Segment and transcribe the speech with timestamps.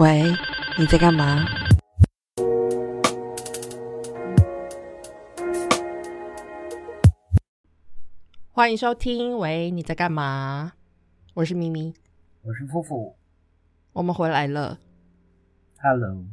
[0.00, 0.34] 喂，
[0.78, 1.44] 你在干嘛？
[8.50, 9.36] 欢迎收听。
[9.36, 10.72] 喂，你在干嘛？
[11.34, 11.92] 我是咪咪，
[12.40, 13.14] 我是夫妇。
[13.92, 14.78] 我们回来了。
[15.82, 16.24] Hello，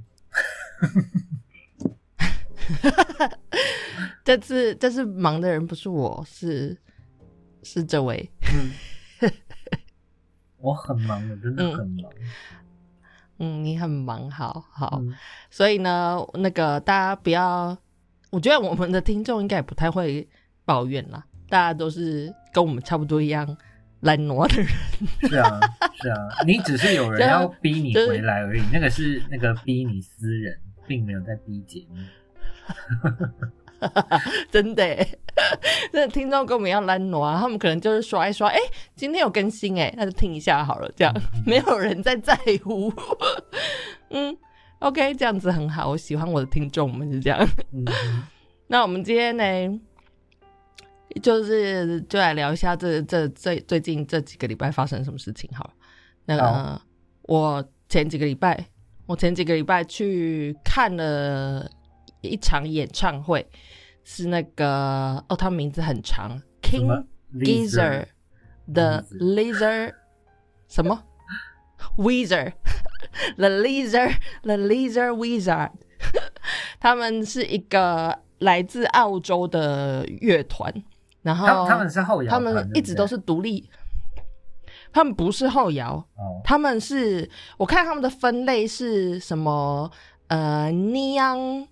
[4.24, 6.78] 这次这次忙的人不是我，是
[7.64, 8.32] 是这位。
[10.56, 12.10] 我很忙，我真的很忙。
[12.16, 12.67] 嗯，
[13.38, 15.00] 你很忙，好好。
[15.02, 15.14] 嗯
[15.50, 17.78] 所以呢，那个大家不要，
[18.30, 20.28] 我觉得我们的听众应该也不太会
[20.66, 23.58] 抱怨啦，大家都是跟我们差不多一样
[24.02, 24.68] 懒惰的人。
[25.30, 25.60] 是啊，
[26.02, 31.96] 是啊，你只是有人 要逼你回来而已，那个是那个逼你私人，并没有在逼节目。
[34.52, 35.20] 真的耶，
[35.92, 38.58] 真的听众跟我们一样懒惰啊，他们可能就是刷一刷，哎、
[38.96, 41.14] 今天有更新哎，那就听一下好了，这样
[41.46, 42.92] 没有人在在乎。
[44.10, 44.36] 嗯
[44.80, 47.48] ，OK，这样子很好，我喜欢我的听众们是这样。
[47.72, 47.86] 嗯，
[48.68, 49.80] 那我们今天呢，
[51.22, 55.72] 就是就来聊一下这这这最近这几个礼拜发生什么事情好了。
[56.26, 56.82] 那个、好
[57.24, 58.66] 我前几个礼拜，
[59.06, 61.70] 我前几个礼拜去看了
[62.28, 63.48] 一场演唱会，
[64.04, 68.08] 是那个哦，他名字很长，King Gizzard
[68.72, 69.94] the Lizard
[70.68, 71.04] 什么？
[71.98, 72.54] Wizard
[73.38, 75.72] the Lizard the Lizard Wizard，
[76.80, 80.72] 他们是一个来自澳洲的乐团，
[81.22, 83.70] 然后他他们是后摇他，们一直都是独立，
[84.92, 89.90] 他们不是后摇，哦，他们是我看他们的分类是什么
[90.28, 91.68] 呃 neon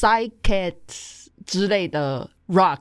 [0.00, 2.80] psyched 之类的 rock，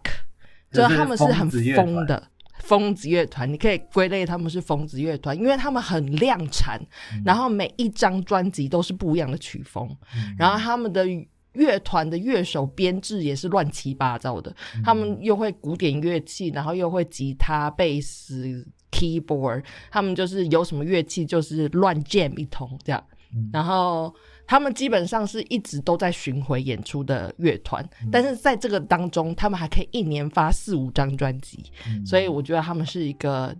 [0.71, 2.27] 就他们是很疯的。
[2.59, 6.79] 疯子乐团，你可以归类他们是疯子乐团，因为他们很量产，
[7.13, 7.23] 嗯。
[7.25, 10.35] 然后每一张专辑都是不一样的曲风，嗯。
[10.37, 11.05] 然后他们的
[11.53, 14.83] 乐团的乐手编制也是乱七八糟的，嗯。
[14.83, 23.03] 他们又会古典乐器，然后又会吉他、贝斯、keyboard，他们就是有什么乐器就是乱 jam 一通这样。
[23.33, 23.49] 嗯。
[23.51, 24.13] 然后
[24.49, 33.55] 他们基本上是一直都在巡回演出的乐团，嗯但是在这个当中，他们还可以一年发四五张专辑，嗯所以我觉得他们是一个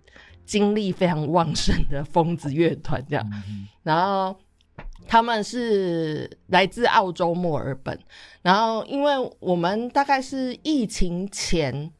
[0.48, 3.24] 精力非常旺盛的疯子乐团这样。
[3.48, 4.36] 嗯然后
[5.08, 8.00] 他们是来自澳洲墨尔本，
[8.42, 11.92] 然后因为我们大概是疫情前，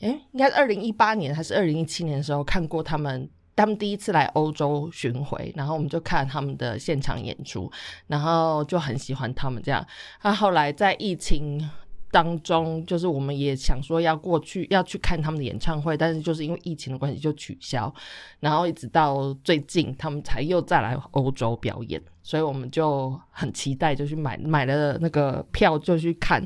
[0.00, 3.30] 诶，应该是二零一八年还是二零一七年的时候看过他们。
[3.58, 7.70] 他们第一次来欧洲巡回，然后我们就看他们的现场演出，
[8.06, 9.84] 然后就很喜欢他们这样。
[10.20, 11.68] 他后来在疫情
[12.12, 17.92] 当中，就是我们也想说要过去要去看他们的演唱会，但是就是因为疫情的关系就取消。
[18.40, 26.42] 然后一直到最近，他们才又再来欧洲表演，所以我们就很期待，就去买买了那个票就去看。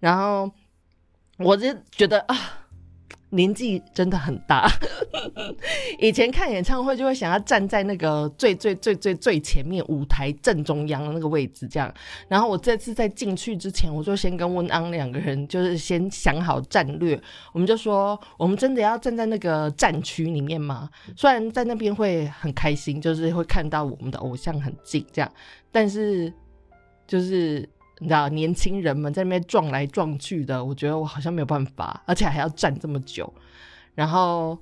[0.00, 0.50] 然后
[1.38, 2.36] 我就觉得啊，
[3.30, 4.70] 年纪真的很大。
[5.98, 11.92] 以前看演唱会就会想要站在那个最最最最最前面舞台正中央的那个位置，这样。
[12.28, 17.20] 然后我这次在进去之前，我就先跟温安两个人就是先想好战略，
[17.52, 20.88] 我们就说我们真的要站在那个战区里面吗？
[21.16, 25.32] 虽然在那边会很开心，就是会看到我们的偶像很近这样，
[25.72, 26.32] 但是
[27.06, 33.32] 就是你知道年轻人们在那边撞来撞去的，我觉得我好像没有办法，而且还要站这么久，
[33.94, 34.58] 然后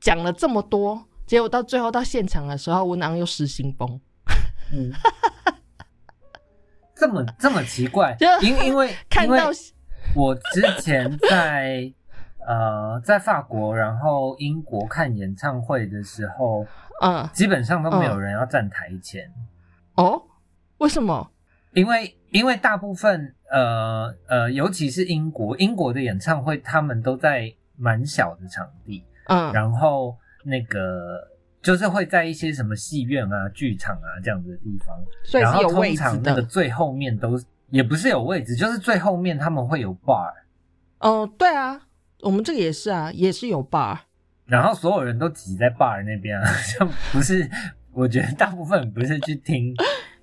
[0.00, 4.00] 讲了这么多，结果到最后到现场的时候，温昂又失心疯。
[4.72, 4.92] 嗯，
[6.94, 9.50] 这么这么奇怪就，因 因为因为看到
[10.14, 11.92] 我之前在
[12.46, 16.66] 呃在法国，然后英国看演唱会的时候，
[17.02, 17.28] 嗯。
[17.32, 19.32] 基本上都没有人要站台前，
[19.94, 20.22] 哦，
[20.78, 21.30] 为什么？
[21.76, 31.20] 因为因为大部分呃呃，尤其是英国，英国的演唱会他们都在蛮小的场地，嗯然后那个
[31.60, 36.40] 就是会在一些什么戏院啊、剧场啊这样子的地方，所以然后通常那个。
[36.40, 37.38] 最后面都
[37.68, 40.32] 也不是有位置，就是最后面他们会有 bar，
[41.00, 41.78] 哦，对啊，
[42.22, 43.98] 我们这个也是啊，也是有 bar。
[44.46, 47.46] 然后所有人都挤在 bar 那边啊， 就不是，
[47.92, 49.74] 我觉得大部分不是去听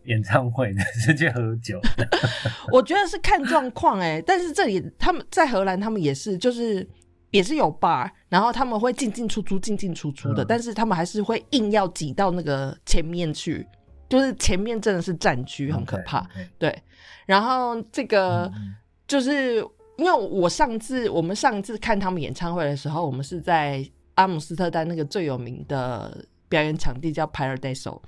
[0.06, 1.80] 演唱会的， 是去喝酒。
[2.72, 6.88] 我觉得是看状况哎，但是这里他们在荷兰，他们也是就是
[7.32, 13.66] 也是有 bar，然后他们会进进出出、进进出出的，嗯但是他们还是会硬要挤到那个前面去，
[14.10, 16.28] 就是前面真的是战区，很可怕。
[16.58, 16.78] 对，
[17.26, 18.76] 然后这个嗯
[19.08, 19.56] 就是
[19.98, 23.84] 因为我上次我们上次看他们演唱会的时候，我们是在
[24.16, 28.02] 阿姆斯特丹那个最有名的表演场地叫 Paradiso。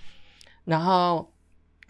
[0.65, 1.31] 然后。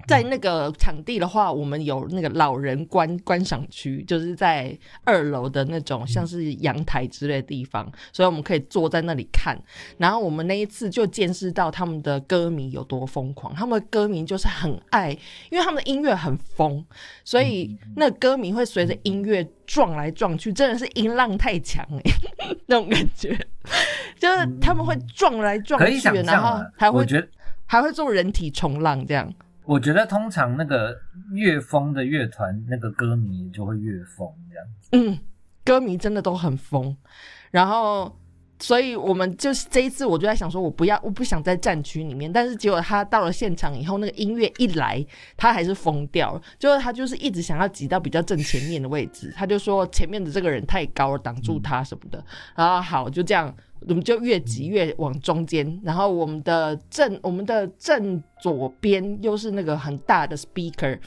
[0.07, 9.57] 在那个场地的话，我们有那个老人观观赏区，就是在二楼的那种像是阳台之类的地方，所以我们可以坐在那里看。
[9.97, 15.09] 然后我们那一次就见识到他们的歌迷有多疯狂，他们的歌迷就是很爱，
[15.49, 16.85] 因为他们的音乐很疯，
[17.23, 22.01] 所以那歌迷会随着音乐撞来撞去，真的是音浪太强哎，
[22.67, 23.35] 那种感觉，
[24.19, 27.03] 就是他们会撞来撞去，然后还会
[27.65, 29.33] 还会做人体冲浪这样。
[29.65, 30.95] 我觉得通常那个
[31.31, 34.67] 越疯的乐团，那个歌迷就会越疯这样。
[34.91, 35.19] 嗯，
[35.63, 36.95] 歌迷真的都很疯，
[37.51, 38.15] 然后，
[38.59, 42.31] 所以我们就是这一次，我就在想说，我不要，我不想在战区里面。
[42.31, 46.41] 但是结果他到了现场以后，那个音乐一来，他还是疯掉了。
[46.59, 52.23] 就是他就是一直想要挤到比较正前面的位置，他就说前面的这个人太高了，挡住他什么的。
[52.55, 53.53] 然后好，就这样。
[53.87, 60.97] 我们就越挤越往中间，然后我们的正我们的正左边又是那个很大的 speaker，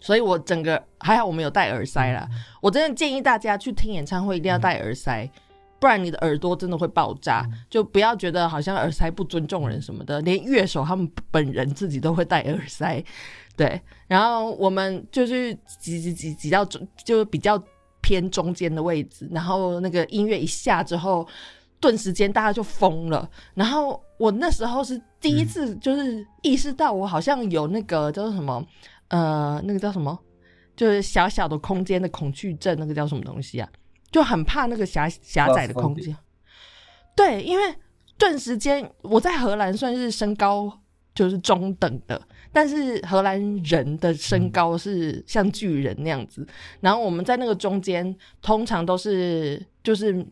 [0.00, 2.28] 所以我整个还好我们有戴耳塞啦。
[2.62, 5.28] 我真的建议大家去听演唱会一定要戴耳塞，
[5.80, 7.44] 不然你的耳朵真的会爆炸。
[7.68, 13.02] 就不要觉得好像耳塞不尊重人什么的，连乐手他们本人自己都会戴耳塞。
[13.56, 17.60] 对，然后我们就是挤挤挤挤到中，就比较
[18.00, 21.26] 偏中间的位置，然后那个音乐一下之后。
[21.80, 28.62] 顿时间大家就疯了，然后我那时候是第一次，就是意识到我好像有那个叫做什么，
[29.08, 30.18] 呃，那个叫什么，
[30.76, 33.66] 就是小小的空间的恐惧症，那个叫什么东西啊？
[34.10, 36.14] 就很怕那个狭狭窄的空间。
[37.16, 37.74] 对，因为
[38.18, 40.70] 顿时间我在荷兰算是身高
[41.14, 42.20] 就是中等的，
[42.52, 46.46] 但是荷兰人的身高是像巨人那样子，
[46.80, 50.26] 然后我们在那个中间通常都是就是。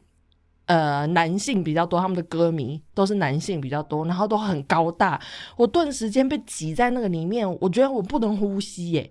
[0.68, 5.18] 呃，男性比较多，他们的歌迷都是男性比较多，然后都很高大。
[5.56, 9.10] 我顿时间被挤在那个里面，我觉得我不能呼吸耶，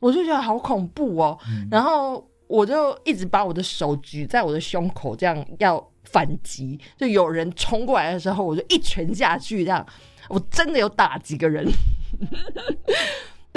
[0.00, 1.38] 我就觉得好恐怖哦。
[1.70, 6.78] 然后我就一直把我的手举在我的胸口，这样要反击。
[6.98, 9.86] 就有人冲过来的时候，我就一拳下去，这样
[10.28, 11.66] 我真的有打几个人。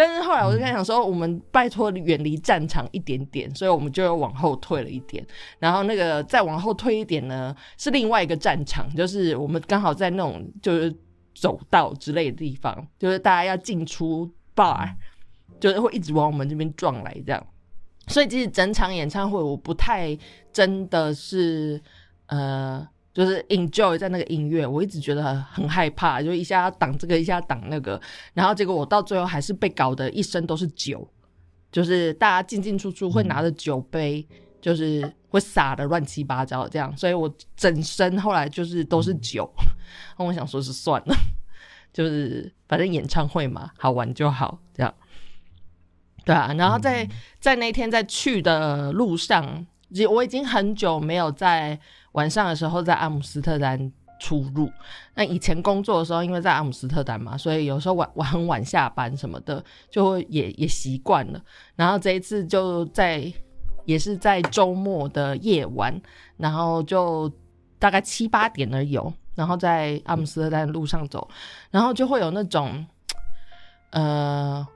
[0.04, 5.24] 但是后来我就在想说，我们拜托远离战场一点点，所以我们就往后退了一点。
[5.60, 10.92] 然后那个再往后退一点呢，是另外一个战场，就是我们刚好在那种就是
[11.36, 14.90] 走道之类的地方，就是大家要进出 bar，
[15.60, 17.46] 就是会一直往我们这边撞来这样。
[18.08, 20.18] 所以其实整场演唱会我不太
[20.52, 21.80] 真的是
[22.26, 22.88] 呃。
[23.14, 28.00] 就是 enjoy 在那个音乐，我一直觉得很害怕，就一下挡这个，一下挡那个，
[28.34, 31.06] 然后结果我到最后还是被搞得一身都是酒，
[31.72, 34.26] 就是大家进进出出会拿着酒杯，
[34.62, 39.52] 就是会洒的乱七八糟这样，所以我整身后来就是都是酒。
[40.18, 41.16] 那 我想说是算了，
[41.92, 44.94] 就是反正演唱会嘛，好玩就好这样。
[46.24, 47.10] 对啊，然后在
[47.40, 49.66] 在那天在去的路上，
[50.10, 51.80] 我已经很久没有在。
[52.14, 53.90] 晚上的时候在阿姆斯特丹
[54.20, 54.70] 出入，
[55.16, 61.42] 那以前工作的时候，因为在阿姆斯特丹嘛，所以有时候晚晚很晚下班什么的，就也也习惯了。
[61.74, 63.32] 然后这一次就在
[63.86, 65.98] 也是在周末的夜晚，
[66.36, 67.32] 然后就
[67.80, 71.26] 大概七八点而有，然后在阿姆斯特丹路上走，
[71.70, 72.86] 然后就会有那种，
[73.92, 74.68] 呃，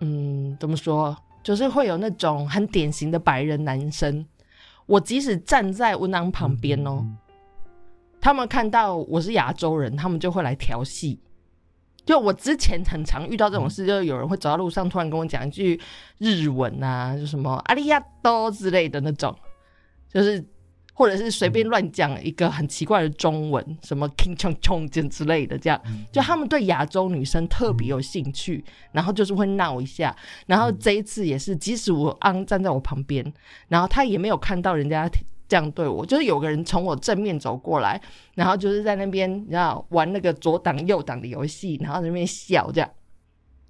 [0.00, 4.24] 嗯，怎么说，就是会有那种很典型的白人男生。
[4.90, 7.06] 我即使站在文囊旁边哦，
[8.20, 11.20] 他们看到我是亚洲人，他们就会来调戏。
[12.04, 15.80] 就我之前很常遇到这种事，就是有人会走到路上，突然跟我讲一句
[16.18, 19.32] 日文啊，就什么阿里亚多之类的那种，
[20.08, 20.44] 就是。
[21.00, 25.80] 或者是随便乱讲一个很奇怪的中文，什么 king chong chong 之类的，这样
[26.12, 30.14] 就他们对亚洲女生特别有兴趣，然后就是会闹一下。
[30.46, 33.32] 然后这一次也是，即使我昂站在我旁边，
[33.68, 35.10] 然后他也没有看到人家
[35.48, 37.98] 这样对我，就是有个人从我正面走过来，
[38.34, 42.90] 然后就是在那边你知道玩那个左挡右挡的游戏，然后那边笑这样。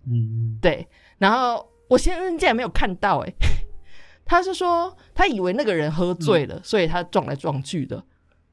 [0.05, 0.85] 嗯，对。
[1.19, 3.33] 然后我先生竟然没有看到，哎。
[4.31, 8.01] 他是说，他以为那个人喝醉了，所以他撞来撞去的。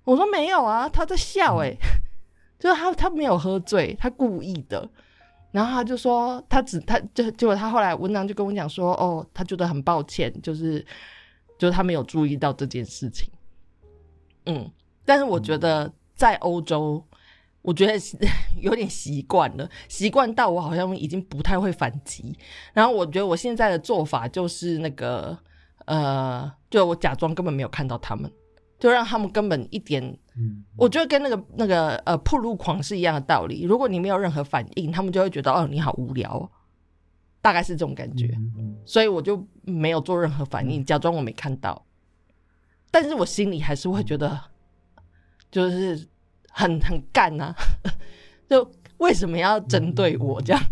[0.05, 1.71] 我说没有啊，他在笑哎，
[2.57, 4.89] 就是他他没有喝醉，他故意的。
[5.51, 10.83] 然后他就说，他只他就结果他后来文章就跟我讲说，哦，他觉得很抱歉，就是
[11.59, 13.29] 就是他没有注意到这件事情。
[14.47, 14.71] 嗯，
[15.05, 17.05] 但是我觉得在欧洲，
[17.61, 17.93] 我觉得
[18.59, 22.35] 有点习惯了，习惯到我好像已经不太会反击。
[22.73, 25.37] 然后我觉得我现在的做法就是那个。
[25.87, 28.31] 呃，就我假装根本没有看到他们，
[28.79, 30.03] 就让他们根本一点，
[30.37, 33.63] 嗯，我觉得跟那个那个呃铺路狂是一样的道理。
[33.63, 36.49] 如果你没有任何反应，他们就会觉得哦你好无聊哦，
[37.41, 38.27] 大概是这种感觉。
[38.37, 41.85] 嗯嗯所以我就没有做任何反应，假装我没看到。
[42.91, 44.39] 但是我心里还是会觉得，
[45.51, 46.07] 就是
[46.49, 47.53] 很很干呐、
[48.49, 50.63] 就为什么要针对我这样？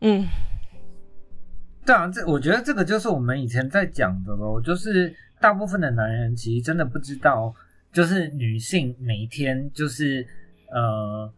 [0.00, 0.26] 嗯
[1.84, 7.54] 对啊，这我觉得这个就是我们以前在讲的咯，就是大部分的男人其实真的不知道，
[7.92, 10.26] 就是女性每一天就是
[10.70, 11.30] 呃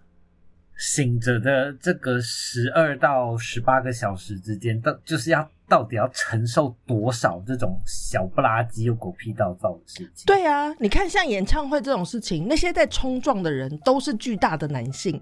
[0.76, 10.26] 醒着的这个十二到十八个小时之间，到就是要到底要承受多少这种小不拉几又狗屁倒灶的事情。
[10.26, 15.20] 对啊，你看像演唱会这种事情，那些在冲撞的人都是巨大的男性，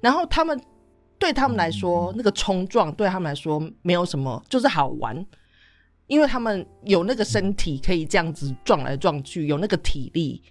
[0.00, 0.58] 然后他们
[1.22, 5.24] 对他们来说，那个冲撞对他们来说没有什么，就是好玩，
[6.08, 10.42] 因为他们有那个身体可以这样子撞来撞去，有那个体力。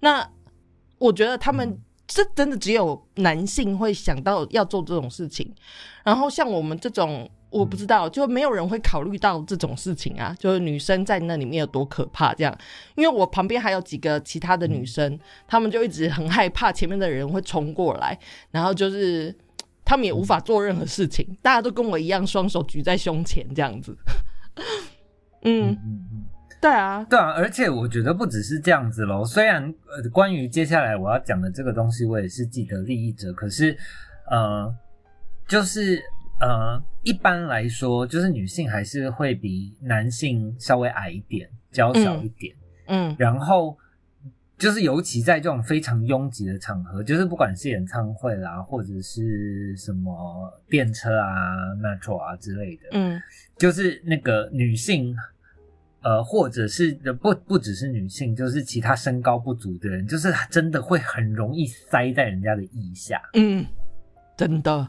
[0.00, 0.30] 那
[0.98, 5.50] 我觉得他们这真的只有男性会想到要做这种事情，
[6.04, 7.26] 然后像我们这种。
[7.50, 12.58] 我不知道，就没有人会考虑到这种事情啊，就是女生在那里面有多可怕这样。
[12.94, 18.16] 因为我旁边还有几个其他的女生，她们就一直很害怕前面的人会冲过来，
[18.52, 19.36] 然后就是
[19.90, 23.96] 她们也无法做任何事情，大家都跟我一样，双手举在胸前这样子。
[25.42, 25.76] 嗯。
[26.60, 29.24] 对啊，对啊，而且我觉得不只是这样子喽。
[29.24, 33.76] 虽然呃，关于接下来我要讲的这个东西，我也是既得利益者，可是
[34.30, 34.72] 呃，
[35.48, 36.00] 就是
[36.38, 42.54] 呃，一般来说，就是女性还是会比男性稍微矮一点，娇小一点。
[42.86, 43.76] 嗯然后
[44.60, 53.18] 就是尤其在这种非常拥挤的场合，就是不管是演唱会啦，或者是什么电车啊、metro 啊之类的，嗯
[53.56, 55.16] 就是那个女性，
[56.02, 63.18] 呃，或者是不不只是女性，就是其他身高不足的人，就是真的会很容易塞在人家的腋下。
[63.32, 63.64] 嗯，
[64.36, 64.88] 真的，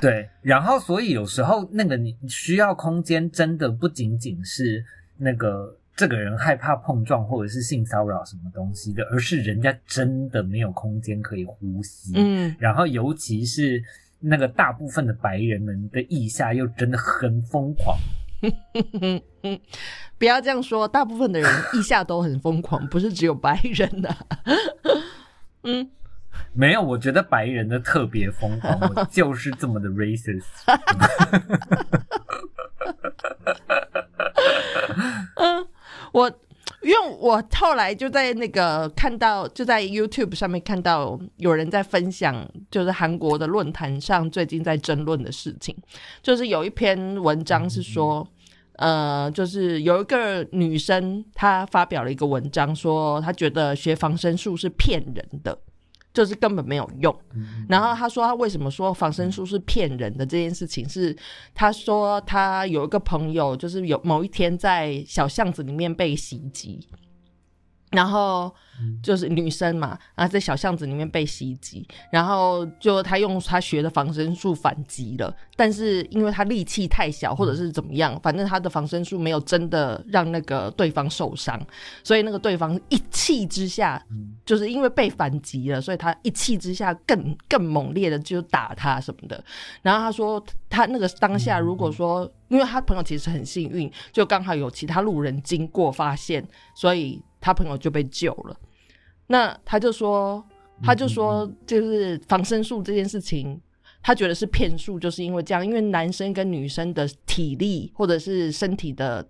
[0.00, 4.84] 对，然后所以有时候那个你需要空间，真的不仅仅是
[5.16, 12.12] 那个这个人害怕碰撞或者是性骚扰什么东西的，而是人家真的没有空间可以呼吸。
[12.16, 13.82] 嗯然后尤其是
[14.20, 17.96] 那个大部分的白人们的腋下又真的很疯狂。
[20.18, 24.14] 不要这样说，大部分的人腋下都很疯狂，不是只有白人的、
[25.64, 25.90] 嗯，
[26.52, 30.42] 没有，我觉得白人的特别疯狂， 我就是这么的 racist。
[36.14, 36.30] 我
[36.80, 45.76] 因为我后来就在那个看到，就在 YouTube 上面看到有人在分享，就是韩国的论坛上最近在争论的事情，
[46.22, 48.26] 就是有一篇文章是说，
[48.76, 55.58] 呃，就是有一个女生她发表了一个文章，说她觉得学防身术是骗人的。
[56.14, 57.14] 就是根本没有用，
[57.68, 61.14] 然后他说他为什么说防身术是骗人的这件事情是，
[61.52, 66.86] 他说他有一个朋友，就是有某一天在小巷子里面被袭击，
[67.94, 68.52] 然后
[69.02, 81.60] 就是女生嘛，然后在小巷子里面被袭击，然后就他用他学的防身术反击了，但是因为他力气太小或者是怎么样，反正他的防身术没有真的让那个对方受伤，
[82.02, 84.04] 所以那个对方一气之下，
[84.44, 89.42] 就是因为被反击了，所以他一气之下更更猛烈的就打他什么的。
[89.82, 98.56] 然后他说，他那个当下如果说，因为他朋友其实很幸运，就刚好有其他路人经过发现，所以他朋友就被救了。
[99.26, 100.42] 那他就说，
[100.82, 103.60] 他就说，就是防身术这件事情。
[104.02, 109.26] 他觉得是骗术，就是因为这样，因为男生跟女生的体力或者是身体的，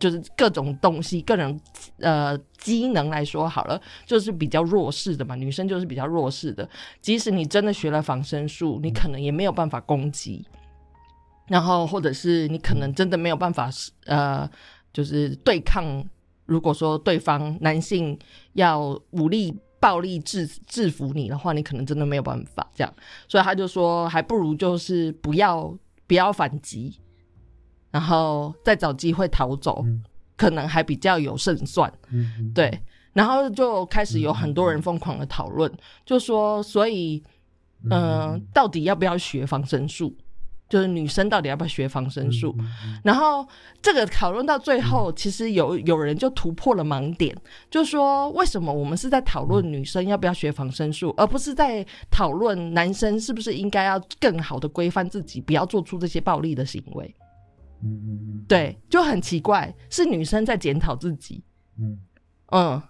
[0.00, 1.60] 就是各种东西、各种
[1.98, 5.34] 呃机能来说好了，就是比较弱势的嘛。
[5.34, 6.66] 女生就是比较弱势的，
[7.02, 10.46] 即使你真的学了防身术，你可能也没有办法攻击，
[11.48, 13.70] 然后或者是你可能真的没有办法
[14.06, 14.50] 呃，
[14.92, 16.02] 就是对抗。
[16.48, 18.18] 如果说对方男性
[18.54, 22.92] 要武力暴力制制服你的话，你可能真的没有办法这样。
[23.28, 25.72] 所以他就说，还不如就是不要
[26.06, 26.98] 不要反击，
[27.90, 30.02] 然后再找机会逃走，嗯
[30.36, 31.92] 可能还比较有胜算。
[32.10, 35.70] 嗯嗯对，然后就开始有很多人疯狂的讨论，
[36.06, 37.22] 就说，所以，
[37.90, 40.16] 嗯、到底要不要学防身术？
[40.68, 42.54] 就是女生到底要不要学防身术？
[43.02, 43.46] 然后
[43.80, 47.34] 这个讨论到最后，其实有有人就突破了盲点，
[47.70, 57.14] 就说为什么我们是在讨论女生要不要学防身术，而不是在讨论男生是不是应该要更好的规范自己，不要做出这些暴力的行为？
[57.82, 61.42] 嗯嗯嗯对，就很奇怪，是女生在检讨自己。
[61.78, 61.98] 嗯
[62.50, 62.82] 嗯，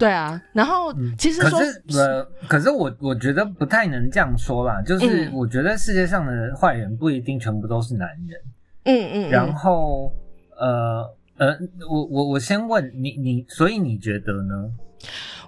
[0.00, 8.40] 对啊，然后其实说，可是呃，可是我我觉得不太能这样说啦，就是嗯我觉得世界上的坏人不一定全部都是男人。
[8.84, 10.10] 嗯嗯，然嗯后
[10.58, 11.04] 呃
[11.36, 11.54] 呃，
[11.86, 14.70] 我我我先问你你，所以你觉得呢？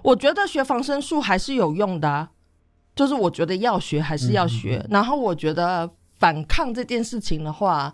[0.03, 2.29] 我觉得学防身术还是有用的、啊，
[2.95, 4.77] 就是我觉得要学还是要学。
[4.83, 7.91] 嗯然后我觉得反抗这件事情的话，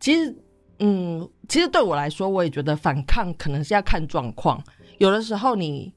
[0.00, 0.36] 其实
[0.80, 4.60] 嗯，其实对我来说，我也觉得反抗可能是要看状况。
[4.98, 5.92] 有的时候你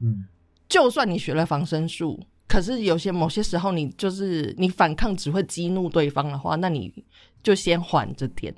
[0.00, 0.24] 嗯
[0.68, 6.92] 就算你学了防身术，可是有些某些时候你就是你反抗只会激怒对方的话，那你
[7.42, 8.54] 就先缓着点，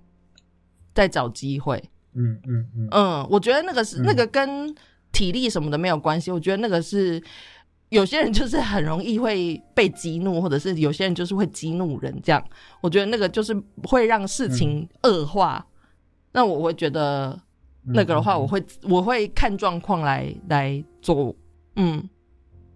[0.92, 1.82] 再找机会。
[2.12, 4.72] 嗯嗯嗯嗯，我觉得那个是、嗯那个跟
[5.10, 7.20] 体力什么的没有关系，我觉得那个是
[7.88, 12.44] 有些人就是很容易会被激怒，或者是有些人就是会激怒人，这样
[12.80, 13.52] 我觉得那个就是
[13.82, 15.66] 会让事情恶化。
[16.32, 17.40] 那我会觉得
[17.86, 21.34] 那个的话，我会我会看状况来来做，
[21.76, 22.08] 嗯。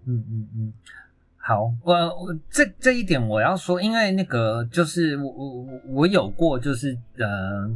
[0.07, 0.73] 嗯嗯嗯，
[1.37, 7.71] 好，我我这这一点我要说，因为那个就是我我我我有过就是呃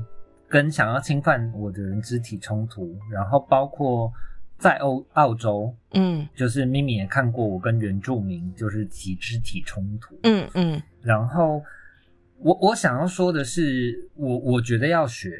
[0.48, 4.10] 跟想要侵犯我的人肢体冲突，然后包括
[4.56, 6.26] 在欧澳洲，嗯。
[6.34, 10.82] 就是咪咪也看过我跟原住民就是起肢体冲突，嗯嗯。
[11.02, 11.62] 然后
[12.38, 15.30] 我我想要说的是，我我觉得要学，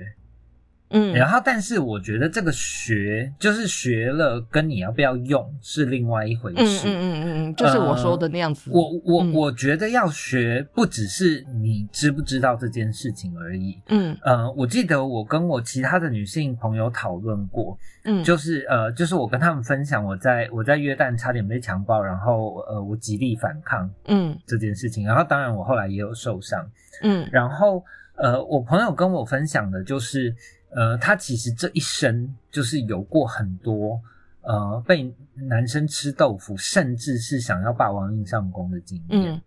[0.93, 6.87] 嗯，然后但是我觉得这个学就是学了，跟你要不要用是另外一回事。
[6.87, 8.71] 嗯嗯嗯就是我说的那样子。
[8.73, 9.33] 我我、嗯。
[9.33, 13.81] 我觉得要学，不只是你知不知道这件事情而已。
[13.89, 14.17] 嗯。
[14.23, 24.39] 呃，我记得我跟我其他的女性朋友讨论过，嗯，就是呃，就是我跟他们分享我在我在约旦差点被强暴，然后呃我极力反抗嗯。
[24.47, 26.65] 这件事情，然后当然我后来也有受伤，
[27.03, 27.27] 嗯。
[27.33, 27.83] 然后
[28.17, 30.35] 呃我朋友跟我分享的就是
[30.75, 34.01] 呃他其实这一生就是有过很多
[34.43, 39.35] 呃被男生吃豆腐，甚至是想要霸王硬上弓的经验。
[39.35, 39.41] 嗯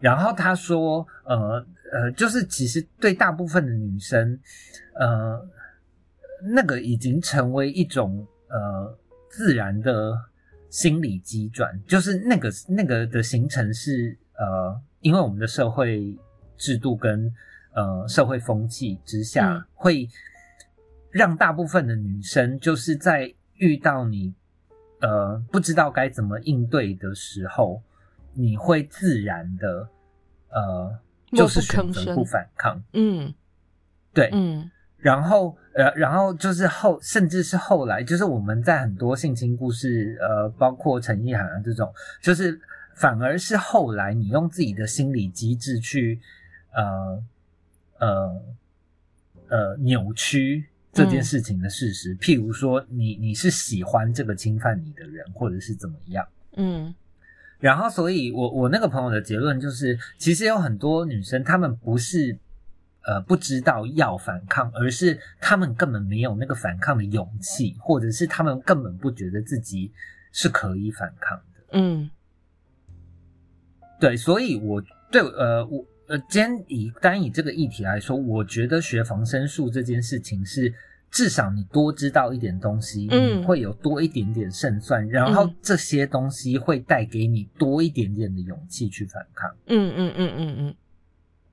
[0.00, 4.40] 然后他说，呃呃，就是其实对大部分的女生，
[4.94, 5.46] 呃，
[6.42, 10.18] 那个已经成为一种呃自然的
[10.70, 16.16] 心理机转，就是那个那个的形成是呃，因为我们的社会
[16.56, 17.30] 制度跟
[17.74, 20.08] 呃社会风气之下，嗯会
[21.10, 24.34] 让大部分的女生就是在遇到你
[25.00, 27.82] 呃不知道该怎么应对的时候，
[28.34, 29.88] 你会自然的
[30.50, 30.98] 呃
[31.32, 33.34] 就是选择不反抗，嗯
[34.12, 34.70] 对，嗯。
[35.02, 42.60] 然后呃，然后就是后，甚至是后来，就是我们在很多性侵故事，呃，包括陈意涵啊这种，就是
[42.94, 46.20] 反而是后来你用自己的心理机制去
[46.72, 47.24] 呃
[47.98, 48.42] 呃
[49.48, 56.26] 呃扭曲这件事情的事实，譬如说你你是喜欢这个侵犯你的人，或者是怎么样。
[56.56, 56.94] 嗯
[57.60, 62.38] 然后，所以我我那个朋友的结论就是，其实有很多女生，她们不是
[63.02, 69.92] 呃不知道要反抗，而是她们根本没有那个反抗的勇气，或者是她们根本不觉得自己
[70.32, 71.60] 是可以反抗的。
[71.72, 72.10] 嗯
[74.00, 80.74] 对，所以我对呃我呃，今天以单以这个议题来说，我觉得学防身术这件事情是。
[81.12, 89.50] 至少你多知道一点东西，嗯会有多一点点胜算，然后嗯这些东西会带给你多一点点的勇气去反抗。
[89.66, 90.74] 嗯嗯嗯嗯嗯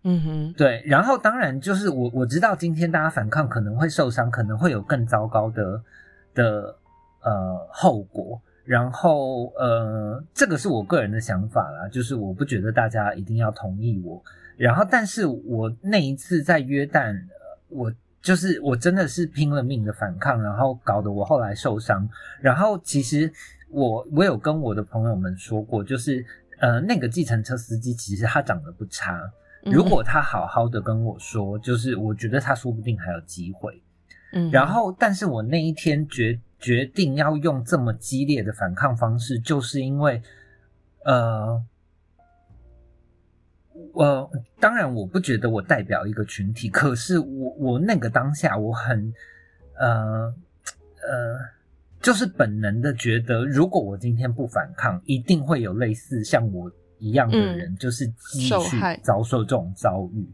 [0.04, 5.84] 嗯哼对，然后当然就是我我知道今天大家反抗可能会受伤，可能会有更糟糕的
[6.36, 6.76] 的
[7.24, 8.40] 呃后果。
[8.64, 14.24] 然后呃，这个是我个人的想法啦，就是我不觉得大家一定要同意我。
[14.58, 22.10] 然后，但是我那一次在约旦，呃我就是我真的是拼了命的反抗，然后搞得我后来受伤。
[22.42, 23.32] 然后其实
[23.70, 26.26] 我我有跟我的朋友们说过，就是
[26.60, 29.22] 呃那个计程车司机其实他长得不差，
[29.64, 33.82] 嗯，如果他好好的跟我说，就是我觉得他说不定还有机会。
[34.34, 40.22] 嗯，然后，但是我那一天决决定要用这么激烈的反抗方式，就是因为，
[41.06, 41.64] 呃，
[44.06, 49.14] 我当然我不觉得我代表一个群体，可是我我那个当下我很
[49.80, 50.34] 呃
[51.02, 51.40] 呃，
[52.02, 60.28] 就是本能的觉得，如果我今天不反抗，一定会有类似像我一样的人，就是继受续遭受这种遭遇。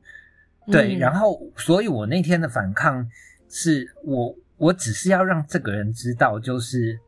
[0.72, 3.10] 对，嗯然后，所以我那天的反抗
[3.50, 7.00] 是我，我只是要让这个人知道，就是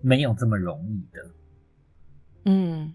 [0.00, 1.30] 没有这么容易的。
[2.44, 2.92] 嗯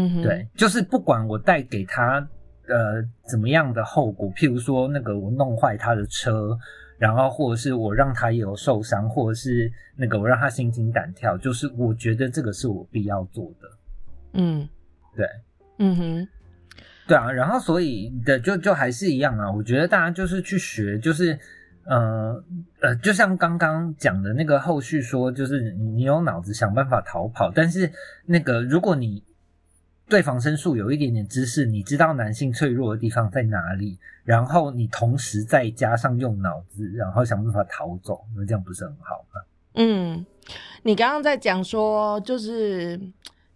[0.00, 0.22] 嗯哼。
[0.22, 2.26] 对，就是不管我带给他
[2.68, 6.56] 呃怎么样的后果，譬如说那个我弄坏他的车，
[6.98, 13.68] 然后或者是我让他也有受伤，或者是那个我让他心惊胆跳，就是我觉得这个是我必要做的。
[14.34, 14.68] 嗯，
[15.16, 15.26] 对，
[15.78, 16.28] 嗯哼，
[17.08, 21.36] 对啊，然后所以的就就还是一样啊，我觉得大家就是去学，就是
[21.84, 22.44] 呃
[22.80, 27.90] 呃，就像刚刚讲的那个后续说，就是你有脑子想办法逃跑，但是
[28.26, 29.24] 那个如果你
[30.10, 39.40] 对防身术有一点点知识，你知道男性脆弱的地方在哪里，然后你同时再加上用脑子，然后想办法逃走，那这样不是很好吗？
[39.74, 40.26] 嗯，
[40.82, 43.00] 你刚刚在讲说，就是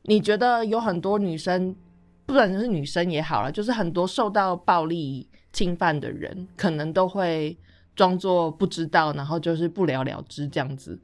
[0.02, 1.74] 你觉得有很多女生，
[2.24, 7.58] 不管是女生也好了，就是很多受到暴力侵犯的人，可能都会
[7.96, 10.96] 装作不知道，然后就是不了了之这样子。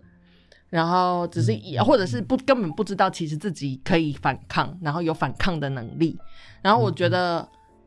[0.70, 6.16] 然后只是也，或者是不根本不知道，其实自己可以反抗，然后有反抗的能力。
[6.62, 7.46] 然后我觉得，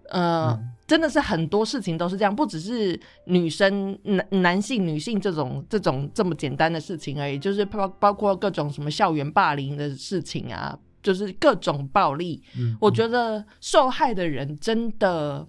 [0.09, 12.43] 呃，真的是很多事情都是这样，不只是女生、男男性、女性这种这种这么简单的事情而已，就是包包括各种什么校园霸凌的事情啊，就是各种暴力。
[12.81, 15.47] 我觉得受害的人真的，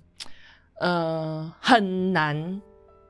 [0.79, 2.63] 呃，很难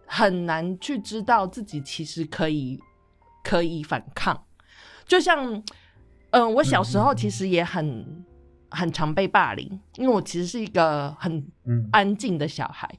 [0.06, 2.80] 很难去知道自己其实可以。
[3.44, 4.44] 可以反抗，
[5.06, 5.62] 就像，
[6.30, 8.24] 嗯，我小时候其实也很
[8.70, 11.46] 很常被霸凌，因为我其实是一个很
[11.92, 12.90] 安静的小孩。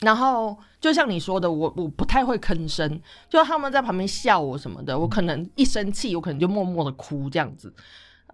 [0.00, 7.70] 然后就像你说的，我我不太会吭声，就他们在旁边笑我什么的，我可能一生气，我可能就默默的哭这样子，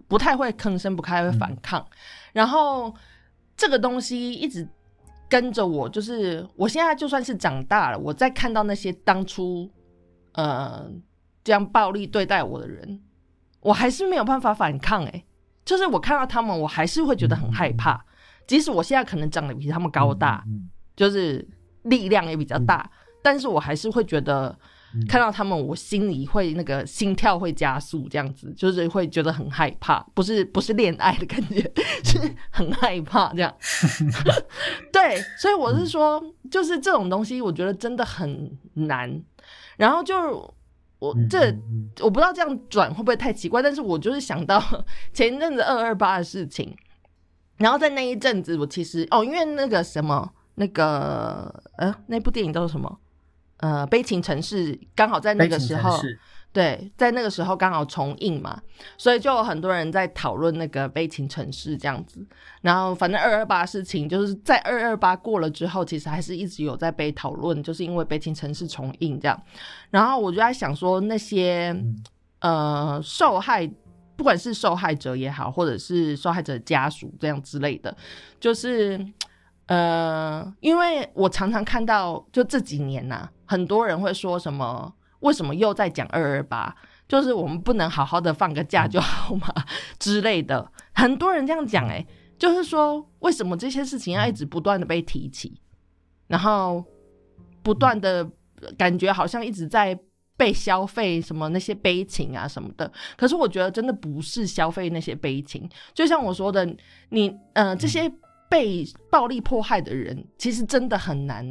[0.07, 1.85] 不太会吭声，不太会反抗。
[2.31, 2.95] 然后
[3.57, 4.65] 这个东西一直
[5.27, 9.69] 跟着我，就是我现在就算是长大了，我在看到那些当初，
[10.31, 10.89] 呃。
[11.45, 12.99] 这样暴力对待我的人，
[13.61, 15.05] 我还是没有办法反抗。
[15.05, 15.23] 哎，
[15.63, 18.03] 就是我看到他们，我还是会觉得很害怕。
[18.47, 20.43] 即使我现在可能长得比他们高大，
[20.95, 21.47] 就是
[21.83, 22.89] 力量也比较大，
[23.21, 24.57] 但是我还是会觉得
[25.07, 29.99] 看到他们，我心里会那个心跳会加速，这样子就是会觉得很害怕。
[30.15, 31.61] 不是不是恋爱的感觉，
[32.03, 33.55] 是很害怕这样。
[34.91, 39.23] 对，所以我是说，就是这种东西，我觉得真的很难。
[39.77, 40.54] 然后就。
[40.99, 41.53] 我这
[42.01, 44.61] 我不知道这样转会不会太奇怪，但是我就是想到
[45.13, 46.75] 前一阵子二二八的事情，
[47.57, 52.99] 然后在那一阵子，我其实哦，因为那个什么那个呃，那部电影叫做什么
[53.57, 55.99] 呃，悲情城市，刚好在那个时候。
[56.55, 58.57] 对，在那个时候刚好重映嘛，
[58.97, 62.25] 所以就有很多人在讨论那个悲情城市这样子。
[62.61, 69.37] 然后反正二二八事情就是在二二八过了之后，其实还是一直有在被讨论，就是因为悲情城市重映这样。
[69.89, 71.75] 然后我就在想说，那些
[72.39, 73.69] 呃受害，
[74.15, 77.93] 不管是受害者也好，或者是受害者家属这样之类的，
[78.39, 79.05] 就是
[79.65, 84.93] 呃，因为我常常看到，就这几年呐，很多人会说什么。
[85.25, 86.73] 为什么又在讲二二八？
[87.07, 89.47] 就是我们不能好好的放个假就好吗？
[89.99, 92.03] 之类的，很多人这样讲，哎，
[92.39, 95.61] 就是说为什么这些事情要一直不断的被提起，
[96.27, 96.83] 然后
[97.61, 98.27] 不断的
[98.77, 99.95] 感觉好像一直在
[100.35, 102.91] 被消费什么那些悲情啊什么的。
[103.15, 106.65] 可是我觉得真的不是消费那些悲情，就像我说的，
[107.09, 108.11] 你呃这些
[108.49, 111.45] 被暴力迫害的人，其实真的很难。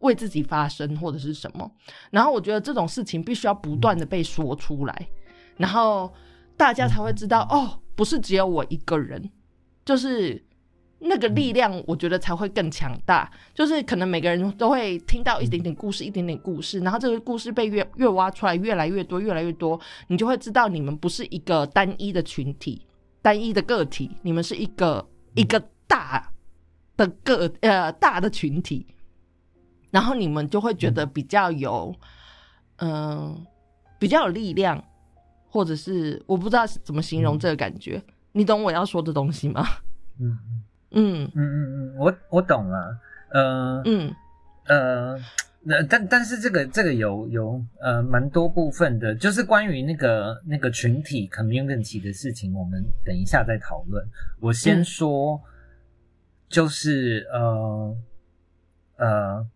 [0.00, 1.70] 为自己发声或者是什么，
[2.10, 5.08] 然后我觉得这种事情必须要不断的被说出来，
[5.56, 6.12] 然后
[6.56, 9.30] 大家才会知道哦，不是只有我一个人，
[9.84, 10.40] 就是
[11.00, 13.28] 那个力量，我觉得才会更强大。
[13.54, 22.86] 就是可能每个人都会听到一点点故事，一点点故事，然后这个故事被越越挖出来，越来越多，越来越多，你就会知道你们不是一个单一的群体，
[23.20, 26.30] 单一的个体，你们是一个一个大
[26.96, 28.86] 的个呃大的群体。
[29.90, 31.94] 然后你们就会觉得比较有，
[32.76, 33.46] 嗯，
[33.98, 34.84] 比较有力量，
[35.48, 39.66] 或者是我不知道怎么形容这个感觉，你懂我要说的东西吗？
[40.20, 40.38] 嗯。
[40.90, 41.30] 嗯。
[41.34, 42.98] 嗯嗯嗯，我我懂了，
[43.30, 44.14] 呃嗯。
[44.66, 45.18] 呃，
[45.62, 54.06] 那但但是这个这个有有呃蛮多部分的，就是关于那个那个群体 community 的事情，我们等一下再讨论。
[54.40, 55.40] 我先说，
[56.50, 57.96] 就是呃
[58.96, 59.46] 呃。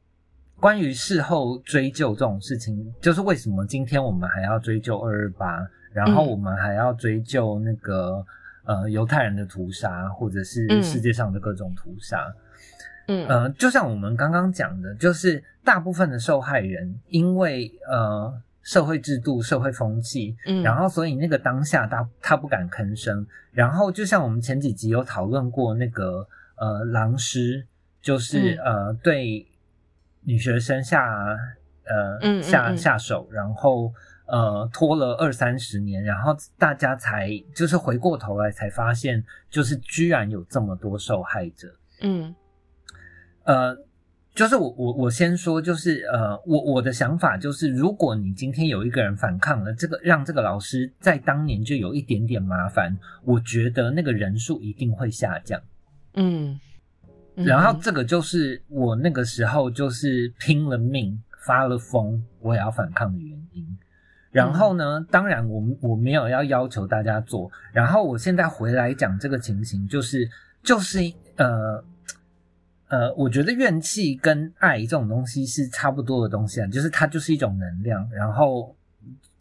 [0.62, 8.24] 关于事后追究这种事情，就是为什么今天我们还要追究二二八，然后我们还要追究那个
[8.64, 12.32] 呃犹太人的屠杀，或者是世界上的各种屠杀。
[13.08, 23.26] 嗯呃，就像我们刚刚讲的，就是大部分的受害人因为呃社会制度、社会风气，嗯，然后所以那个当下他他不敢吭声。
[23.50, 27.66] 然后就像我们前几集有讨论过那个呃狼师，
[28.00, 29.44] 就是呃对。
[30.24, 31.36] 女学生下
[31.84, 33.92] 呃下嗯下手，然后
[34.26, 41.74] 呃拖了二三十年，然后大家才就是回过头来才发现，就是居然有这么多受害者。
[42.00, 42.34] 嗯
[43.44, 43.76] 呃，
[44.34, 55.60] 就是我我我先说，就是呃，我我的想法就是，如果你今天有一个人反抗了，这个让这个老师在当年就有一点点麻烦，我觉得那个人数一定会下降。
[56.14, 56.60] 嗯，嗯
[57.34, 63.78] 然后这个就是我那个时候就是拼了命发了疯，我也要反抗的原因。
[64.30, 67.50] 然后呢，当然我我没有要要求大家做。
[67.72, 70.28] 然后我现在回来讲这个情形，就是
[70.62, 71.00] 就是
[71.36, 71.84] 呃
[72.88, 78.08] 呃，我觉得怨气跟爱这种东西是差不多的东西啊，就是它就是一种能量。
[78.10, 78.74] 然后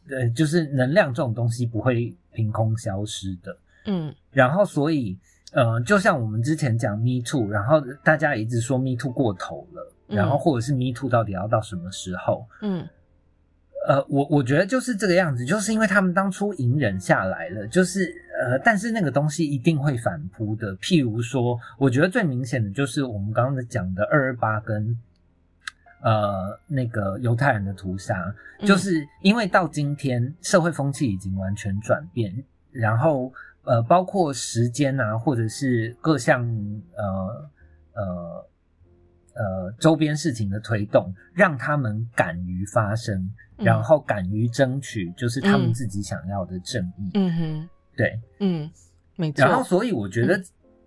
[0.10, 3.58] 呃，就是能量这种东西不会凭空消失的。
[3.86, 5.17] 嗯然后所以
[5.51, 12.47] 呃，就像我们之前讲 Me Too，然后大家一直说 Me Too 过头了，嗯然后或者是 Me Too 到底要到什么时候？
[12.61, 12.87] 嗯
[13.87, 20.77] 呃，我我觉得就是这个样子，就是因为他们当初隐忍下来了，就是呃，但是那个东西一定会反扑的。
[20.77, 24.95] 譬如说，我觉得最明显的就是我们刚刚讲的二二八跟
[26.03, 32.31] 呃那个犹太人的屠杀，嗯就是因为到今天社会风气已经完全转变，
[32.69, 33.33] 然后
[33.63, 36.41] 呃，包括时间啊，或者是各项
[36.95, 37.50] 呃
[37.93, 38.50] 呃
[39.36, 43.15] 呃周边事情的推动，让他们敢于发声，
[43.58, 47.12] 嗯然后敢于争取，就是他们嗯自己想要的正义。
[47.13, 48.69] 嗯哼对，嗯，
[49.15, 49.45] 没错。
[49.45, 50.41] 然后所以我觉得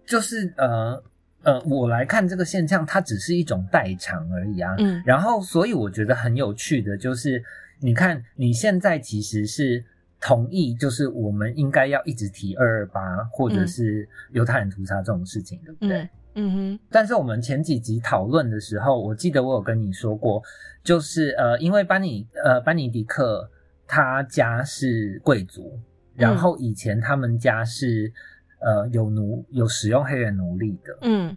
[0.04, 1.02] 就是、呃
[1.44, 4.74] 呃，我来看这个现象，它只是一种代偿而已啊。
[4.78, 7.44] 嗯然后，所以我觉得很有趣的就是，
[7.80, 9.84] 你看你现在其实是
[10.20, 16.02] 同意，就是我们应该要一直提二二八或者嗯是犹太人屠杀这种事情，对不对？
[16.02, 20.42] 嗯嗯哼但是我们前几集讨论的时候，我记得我有跟你说过，
[20.82, 23.48] 就是呃，因为班尼呃班尼迪克
[23.86, 25.78] 他家是贵族，
[26.16, 28.12] 然后以前他们家是
[28.58, 31.36] 呃有奴有使用黑人奴隶的，嗯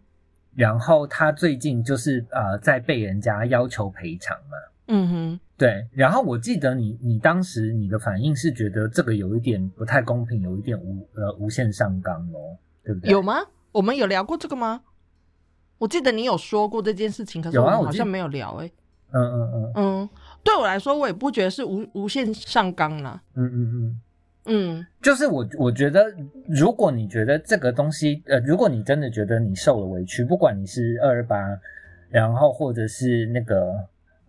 [0.55, 4.57] 然后他最近就是呃在被人家要求赔偿嘛。
[4.87, 13.11] 嗯哼对，然后我记得你你当时你的反应是觉得这个有一点不太公平，有一点无呃无限上纲哦，对不对？
[13.11, 13.35] 有吗？
[13.71, 14.81] 我们有聊过这个吗？
[15.77, 18.71] 我记得你有说过这件事情，可是我好像没有聊诶、
[19.11, 20.09] 嗯嗯嗯嗯，
[20.43, 23.21] 对我来说，我也不觉得是无无限上纲啦。
[23.35, 24.01] 嗯嗯嗯。
[24.49, 26.05] 嗯就是我我觉得，
[26.47, 31.37] 如果你觉得这个东西，呃，如果你真的觉得你受了委屈，不管你是二二八，
[32.09, 33.73] 然后或者是那个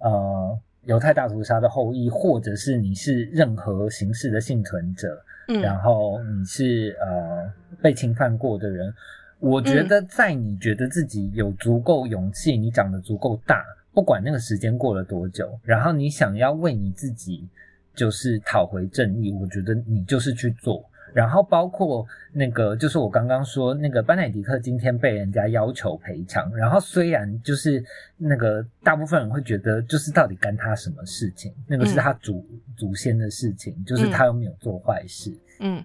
[0.00, 8.92] 呃犹太大屠杀的后裔，或者是你是任何形式的幸存者，嗯然嗯后你是呃被侵犯过的人，
[9.38, 17.46] 我觉得在你觉得自己有足够勇气，你长得足够大，不管那个时间过了多久，然后你想要为你自己
[17.94, 20.84] 就是讨回正义，我觉得你就是去做。
[21.14, 27.82] 然后包括那个，就是我刚刚说那个班乃迪克今天被人家要求赔偿，然后虽然就是
[28.16, 31.52] 那个大部分人会觉得，就是到底干他什么事情？
[31.66, 35.32] 那个是嗯他祖、祖先的事情，就是他又没有做坏事。
[35.60, 35.82] 嗯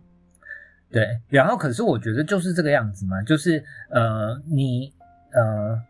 [0.91, 4.93] 对，然后可是我觉得就是这个样子嘛，就是呃，你
[5.31, 5.81] 呃，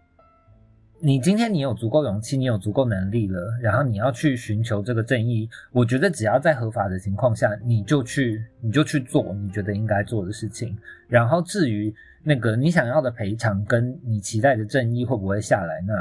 [1.06, 10.78] 你今天你有足够勇气，你有足够能力了，然后你要去寻求这个正义，我觉得只要在合法的情况下，你就去你就去做你觉得应该做的事情，
[11.10, 15.94] 然后至于那个你想要的赔偿跟你期待的正义会不会下来，那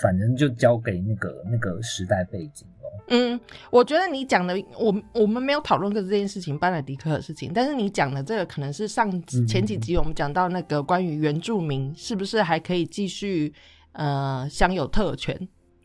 [0.00, 2.90] 反正就交给那个那个时代背景咯。
[3.08, 3.38] 嗯，
[3.70, 13.52] 我觉得你讲的，我我们没有讨论过这件事情，班乃迪克的事情，但是你讲的这个可能是上嗯前几集我们讲到那个关于原住民是不是还可以继续
[13.92, 15.36] 呃享有特权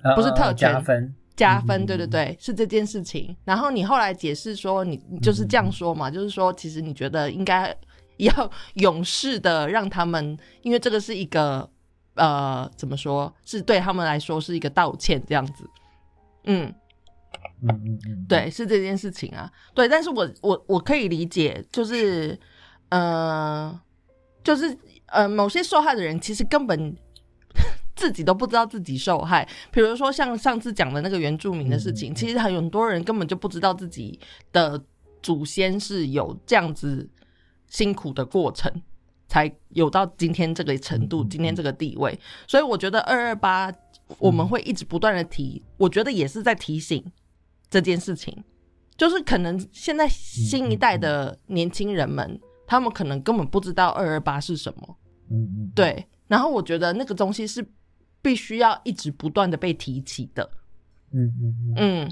[0.04, 3.36] 呃不是特权加分，加分，嗯对对对，是这件事情。
[3.46, 7.76] 然后你后来解释说你，你就是这样说嘛，就是说其实你觉得应该
[8.18, 11.70] 要勇士的让他们，因为这个是一个
[12.16, 15.70] 呃怎么说，是对他们来说是一个道歉这样子，
[16.46, 16.74] 嗯。
[17.62, 19.52] 嗯嗯嗯，对，是这件事情啊。
[19.74, 22.38] 对，但是我我我可以理解，就是
[22.90, 23.80] 呃，
[24.44, 24.76] 就是
[25.08, 26.96] 呃，某些受害的人其实根本
[27.98, 29.46] 自己都不知道自己受害。
[29.72, 34.18] 比如说像上次讲的那个原住民的事情，其实很多人根本就不知道自己
[34.54, 34.82] 的
[35.22, 37.10] 祖先是有这样子
[37.68, 38.72] 辛苦的过程。
[39.30, 43.70] 才有到今天这个程度，今天这个地位，所以我觉得二二八
[44.20, 47.04] 我们会一直不断的提，我觉得也是在提醒
[47.70, 48.34] 这件事情，
[48.96, 54.98] 就是可能现在新一代的年轻人们，他们可能根本不知道二二八是什么，
[55.76, 56.08] 对。
[56.28, 57.62] 然后我觉得那个东西是
[58.22, 60.50] 必须要一直不断的被提起的，
[61.12, 62.12] 嗯嗯嗯，嗯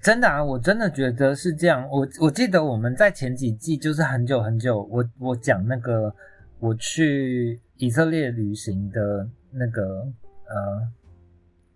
[0.00, 1.88] 真的啊，我真的觉得是这样。
[1.90, 6.14] 我我记得我们在前几季就是很久很久，我我讲那个
[6.58, 10.06] 我去以色列旅行的那个
[10.48, 10.88] 呃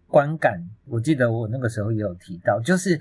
[0.07, 3.01] 观感，我记得我那个时候也有提到，就是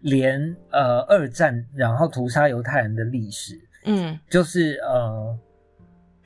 [0.00, 5.38] 连呃二战然后屠杀犹太人的历史，嗯就是呃。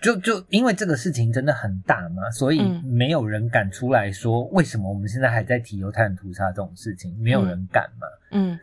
[0.06, 2.80] 就就因为这个事情真的很大嘛，所以嗯。
[2.84, 8.06] 没有人敢出来说为什么我们现在还在提犹太人屠杀这种事情，没有人敢嘛。
[8.30, 8.56] 嗯。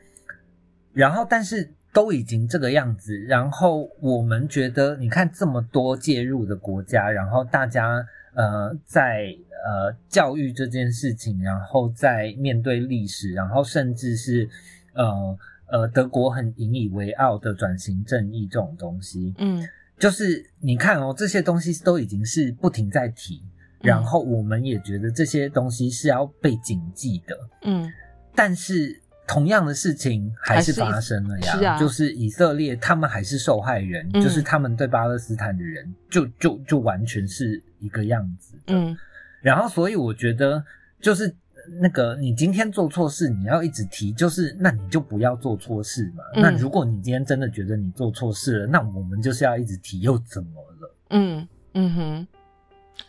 [0.94, 14.48] 然后，但是都已经这个样子，然后我们觉得，你看这么多介入的国家，然后大家呃在呃教育这件事情，然后在面对历史，然后甚至是
[14.94, 19.62] 呃呃德国很引以为傲的转型正义这种东西，嗯
[20.00, 23.42] 就是你看哦，这些东西都已经是不停在提，
[23.82, 27.92] 然后我们也觉得这些东西是要被谨记的，嗯。
[28.36, 31.80] 但是同样的事情还是发生了呀，是是啊。
[31.80, 34.22] 就是以色列他们还是受害人，嗯。
[34.22, 38.74] 就是他们对巴勒斯坦的人就就就完全是一个样子的。
[38.76, 38.98] 嗯。
[39.42, 40.64] 然后所以我觉得
[41.00, 41.34] 就是
[41.80, 46.24] 那个你今天做错事，你要一直提，就是那你就不要做错事嘛。
[46.36, 50.50] 嗯那如果你今天真的觉得你做错事了，那我们就是要一直提，又怎么
[50.80, 50.96] 了？
[51.10, 52.28] 嗯嗯哼，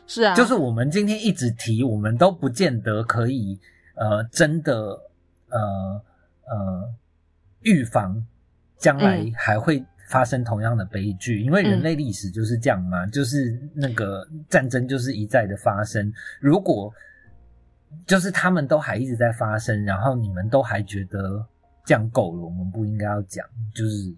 [0.07, 3.59] 是啊，就是我们今天一直提，我们都不见得可以
[3.95, 4.75] 呃真的
[5.49, 6.03] 呃
[6.47, 6.95] 呃
[7.62, 8.25] 预防
[8.79, 16.12] 将来嗯还会发生同样的悲剧，因为人类历史就是这样嘛，就是那个战争就是一再的发生。
[16.40, 16.93] 如果
[18.07, 21.44] 就是他们都还一直在发生，然后你们都还觉得
[21.85, 24.14] 这样够了，我们不应该要讲，就是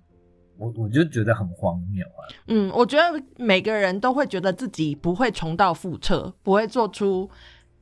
[0.57, 2.23] 我我就觉得很荒谬啊。
[2.49, 7.29] 嗯，我觉得每个人都会觉得自己不会重蹈覆辙，不会做出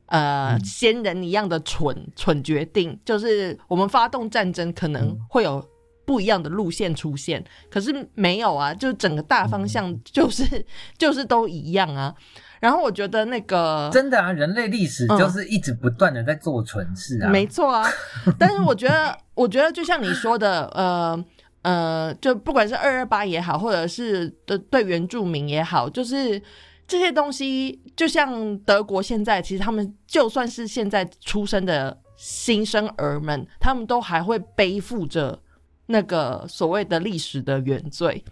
[0.07, 2.99] 呃、嗯先人一样的蠢蠢决定。
[3.03, 5.65] 就是我们发动战争可能嗯会有
[6.05, 10.65] 不一样的路线出现，可是没有啊，就整个大方向就是、
[10.97, 12.13] 就是都一样啊。
[12.61, 17.29] 然后我觉得那个真的啊，人类历史就是一直不断的在做蠢事啊。
[17.29, 17.87] 嗯没错啊，
[18.39, 21.25] 但是我觉得，我觉得就像你说的，呃
[21.63, 26.41] 呃，就不管是二二八也好，或者是的对原住民也好，就是
[26.87, 35.39] 这些东西，就像德国现在，其实他们就算是现在出生的新生儿们，他们都还会背负着
[35.87, 38.23] 那个所谓的历史的原罪。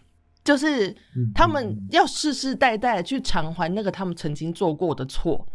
[0.44, 5.48] 就是嗯他们要世世代代去偿还那个他们曾经做过的错，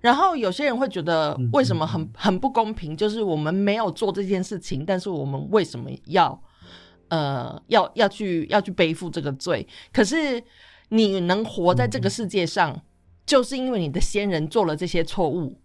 [0.00, 2.96] 然后有些人会觉得嗯为什么很很不公平？
[2.96, 6.42] 就是我们没有做这件事情，但是我们为什么要
[7.06, 9.64] 呃要要去要去背负这个罪？
[9.92, 10.42] 可是
[10.88, 12.82] 你能活在这个世界上，
[13.24, 15.60] 就是因为你的先人做了这些错误，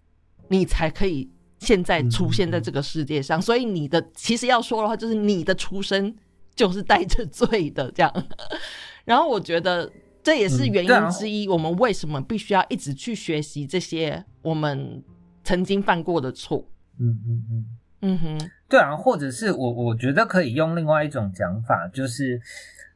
[0.50, 1.32] 你才可以
[1.62, 3.42] 现在出现在这个世界上。
[3.42, 6.14] 所以你的其实要说的话，就是你的出生
[6.54, 8.28] 就是带着罪的这样。
[9.06, 9.90] 然后我觉得
[10.22, 15.02] 这也是原因之一，我们为什么必须要一直去学习这些我们
[15.44, 16.68] 曾经犯过的错。
[17.00, 17.66] 嗯嗯嗯。
[18.04, 22.42] 嗯哼，对啊，或者是我我觉得可以用另外一种讲法，就是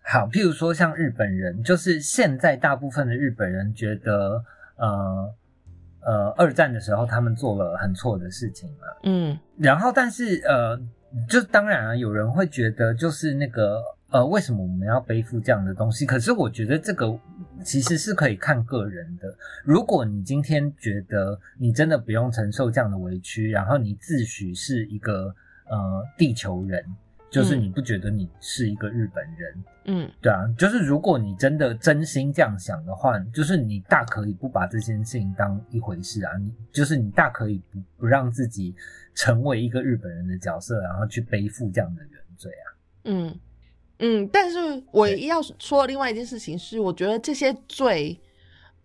[0.01, 4.43] 好，譬如说像日本人，就是现在大部分的日本人觉得，
[4.77, 5.31] 呃
[6.05, 10.79] 呃，二战的时候他们做了很错的事情嘛，嗯然后但是呃，
[11.27, 16.05] 就当然啊，有人会觉得就是那个呃，为什么我们要背负这样的东西？
[16.05, 17.19] 可是我觉得这个
[17.63, 19.35] 其实是可以看个人的。
[19.63, 25.33] 如果你今天觉得你真的不用承受这样的委屈，然后你自诩是一个
[25.67, 26.85] 呃地球人，
[27.35, 27.63] 就是嗯。
[27.63, 30.11] 你不觉得你是一个日本人，嗯。
[30.21, 38.73] 对啊，就是如果你真的真心这样想的话，就是你大可以不把这件事情当一回事啊，你就是你大可以不不让自己
[39.13, 42.65] 成为一个日本人的角色，然后去背负这样的原罪啊。
[43.03, 43.39] 嗯。
[43.99, 44.57] 嗯，但是
[44.91, 48.17] 我要说的另外一件事情是，我觉得这些罪，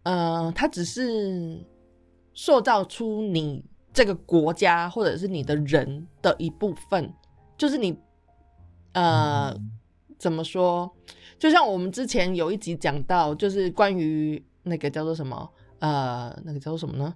[0.04, 1.58] 呃，它只是
[2.32, 7.12] 塑造出你这个国家或者是你的人的一部分，
[7.58, 7.98] 就是你
[8.92, 9.56] 呃。
[10.18, 10.94] 怎么说？
[11.38, 17.14] 就像我们之前有一集讲到，就是关于那个叫做什么，呃，那个叫做什么呢？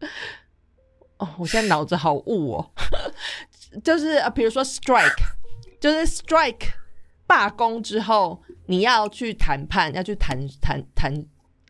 [1.18, 2.70] 哦，我现在脑子好雾哦。
[3.84, 5.22] 就是呃，比如说 strike，
[5.80, 6.70] 就是 strike
[7.24, 11.14] 罢工之后，你要去谈判，要去谈谈谈，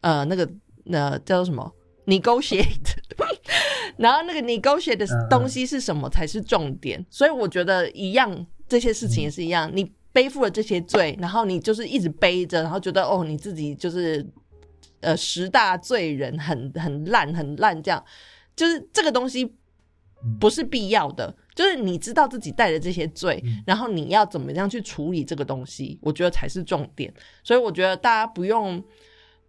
[0.00, 0.50] 呃，那个
[0.90, 1.70] 呃叫做什么
[2.06, 2.94] negotiate，
[3.98, 7.04] 然后那个 negotiate 的嗯嗯东西是什么才是重点。
[7.10, 14.24] 所以我觉得一样，这些事情也是一样，你背负了这些罪，然后你就是一直背着，然后觉得哦，你自己就是
[15.00, 18.02] 呃十大罪人，很很烂，很烂这样。
[18.56, 19.52] 就是这个东西
[20.40, 21.34] 不是必要的。
[21.54, 27.12] 就是你知道自己带的这些罪，然后你要怎么样去处理这个东西，我觉得才是重点。
[27.42, 28.82] 所以我觉得大家不用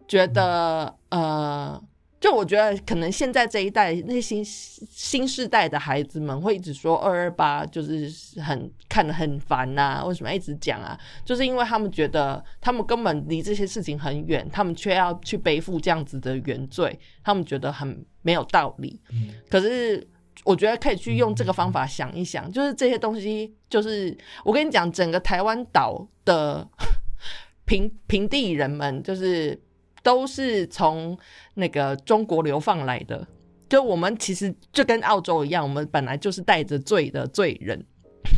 [0.08, 1.80] 觉得呃。
[2.20, 11.00] 就我觉得，可能现在这一代那新新世代的孩子们会一直说二二八就是很看得很烦呐，为什么一直讲啊？
[11.24, 19.00] 就是因为他们觉得他们根本离这些事情很远，他们却要去背负这样子的原罪，他们觉得很没有道理。
[19.48, 20.06] 可是
[20.44, 24.14] 我觉得可以去用这个方法想一想，就是这些东西，就是
[24.44, 26.68] 我跟你讲，整个台湾岛的
[27.64, 29.58] 平平地人们，就是。
[30.02, 31.18] 都是从
[31.54, 33.26] 那个中国流放来的，
[33.68, 37.84] 就我们其实就跟澳洲一样，我们本来就是带着罪的罪人，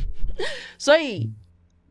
[0.78, 1.30] 所以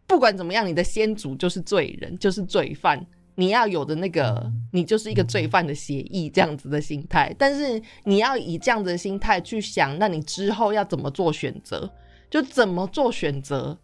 [0.05, 3.05] 不管怎么样，你的先祖就是罪人，就是罪犯，
[3.35, 7.33] 你要有的那个，你就是一个罪犯的协议这样子的心态。
[7.39, 11.89] 但是你要以这样子的心态去想，那你之后要怎么做选择，
[12.29, 13.77] 就怎么做选择，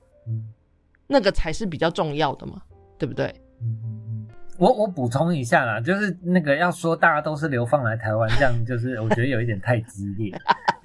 [1.07, 2.61] 那个才是比较重要的嘛，
[2.97, 3.33] 对不对？
[4.57, 10.33] 我我补充一下啦，就是那个要说大家都是流放来台湾，这样就是我觉得有一点太激烈，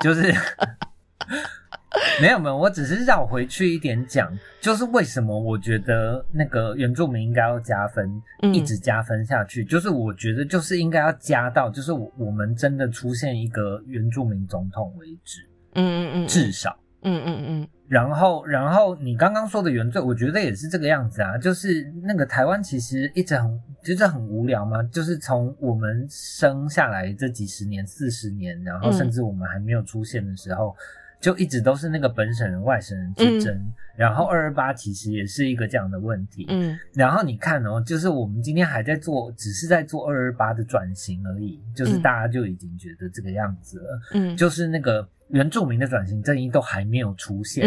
[0.01, 0.33] 就是
[2.20, 8.11] 没有没有，我只是绕回去一点讲，就是为什么我觉得那个原住民应该要加分，
[8.53, 15.41] 一直加分下去，就是我觉得就是应该要加到，就是我们真的出现一个原住民总统为止，
[15.75, 17.68] 嗯嗯嗯，至少，嗯嗯嗯。
[17.88, 21.36] 然后，然后你刚刚说的原罪，我觉得也是这个样子啊。
[21.36, 24.82] 就是那个台湾其实一直很，就是很无聊嘛。
[24.84, 30.74] 就是从我们生下来这几十年、四十年，然后甚至我们还没有出现的时候，
[31.20, 33.55] 就一直都是那个本省人、外省人之争。
[33.94, 36.46] 然后二二八其实也是一个这样的问题。
[36.48, 36.78] 嗯。
[36.94, 44.00] 然后你看哦，就是我们今天还在做，只是在做二二八的转型而已，就是大家就已经觉得这个样子了。
[44.14, 44.34] 嗯。
[44.34, 45.07] 就是那个。
[45.33, 47.66] 原住民的转型正义都还没有出现，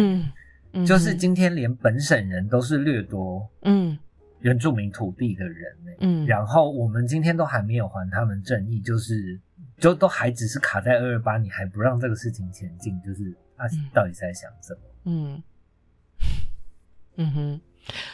[0.72, 3.98] 嗯，就是今天连本省人都是掠夺，嗯，
[4.40, 9.40] 原住民土地的人，嗯，然后我们今天都还没有还他们正义，就是
[9.80, 14.80] 就都还只是卡在二二八，你还不让这个事情前进，就是他到底在想什么？
[15.06, 15.44] 嗯，
[17.18, 17.62] 嗯哼，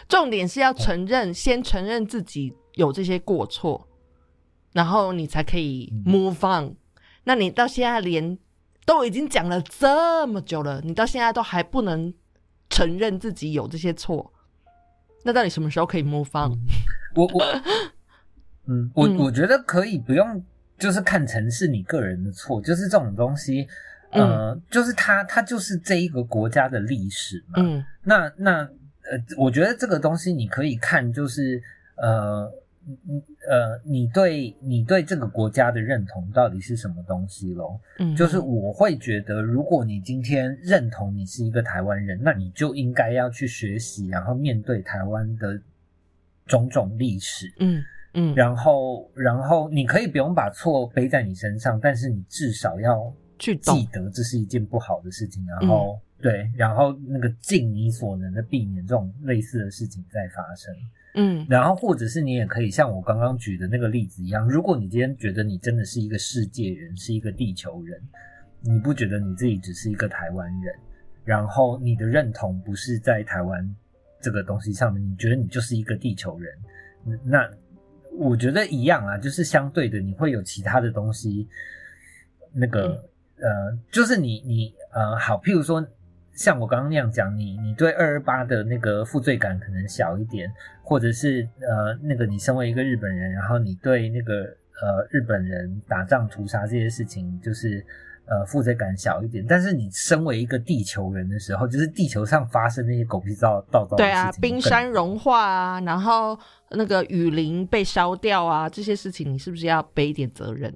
[0.08, 3.86] 重点是要承认，先承认自己有这些过错，
[4.72, 6.78] 然后你才可以 move on。
[7.26, 8.40] 那你到现在连。
[8.86, 12.14] 都已经讲了这么久了，你到现在都还不能
[12.70, 14.34] 承认自己有这些错，
[15.24, 16.58] 那到底什么时候可以 move on？
[17.16, 17.44] 我 我，
[18.66, 20.44] 嗯，我我觉得可以不用，
[20.78, 23.68] 就是看成是你个人的错，就是这种东西，
[24.12, 27.56] 呃，就是它它就是这一个国家的历史嘛。
[27.58, 31.62] 嗯，那那呃，我觉得这个东西你可以看，就是
[31.96, 32.52] 呃。
[33.06, 37.80] 你呃，你对你对这个国家的认同到底是什么东西咯？
[38.00, 45.62] 嗯，就是我会觉得，如果你今天认同你是一个台湾人，那你就应该要去学习，然后面对台湾的
[46.46, 47.54] 种种历史。
[47.60, 60.76] 嗯嗯，然后然后你可以不用把错背在你身上，但是你至少要去记得这是一件不好的事情，然后对，然后那个尽你所能的避免这种类似的事情再发生。
[61.14, 68.02] 嗯，然后或者是你也可以像我刚刚举的那个例子一样，如果你今天觉得你真的是一个世界人，是一个地球人，
[68.62, 70.74] 你不觉得你自己只是一个台湾人，
[71.26, 73.76] 然后你的认同不是在台湾
[74.22, 76.54] 这个东西上面，你觉得你就是一个地球人，
[77.26, 77.50] 那
[78.18, 81.48] 我觉得一样啊，就是相对的，你会有其他的东西，
[82.54, 83.04] 那个
[83.38, 85.86] 呃，就是你你呃，好，譬如说。
[86.34, 90.52] 像我刚刚那样讲，你你对二二八的那个负罪感可能小一点，
[90.82, 94.44] 或者是呃那个你身为一个日本人，然后你对那个
[94.82, 97.86] 呃日本人打仗屠杀这些事情，就是
[98.26, 99.46] 呃负罪感小一点。
[99.48, 106.38] 但是你身为一个地球人的时候，就是地球上发生那些狗屁造造造对啊，冰山融化啊，然后
[106.70, 110.74] 那个雨林被烧掉啊，这些事情你是不是要背一点责任？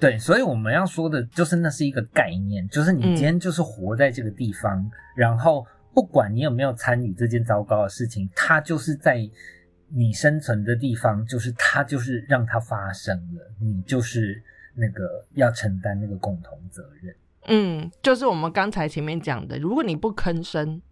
[0.00, 9.18] 对，所以我们要说的就是那是一个概念，就是你今天就是活在这个地方，然后不管你有没有参与这件糟糕的事情，它就是在
[9.88, 14.42] 你生存的地方，就是它就是让它发生了，你就是
[14.74, 17.14] 那个要承担那个共同责任。
[17.46, 20.82] 嗯，就是我们刚才前面讲的，如果你不吭声，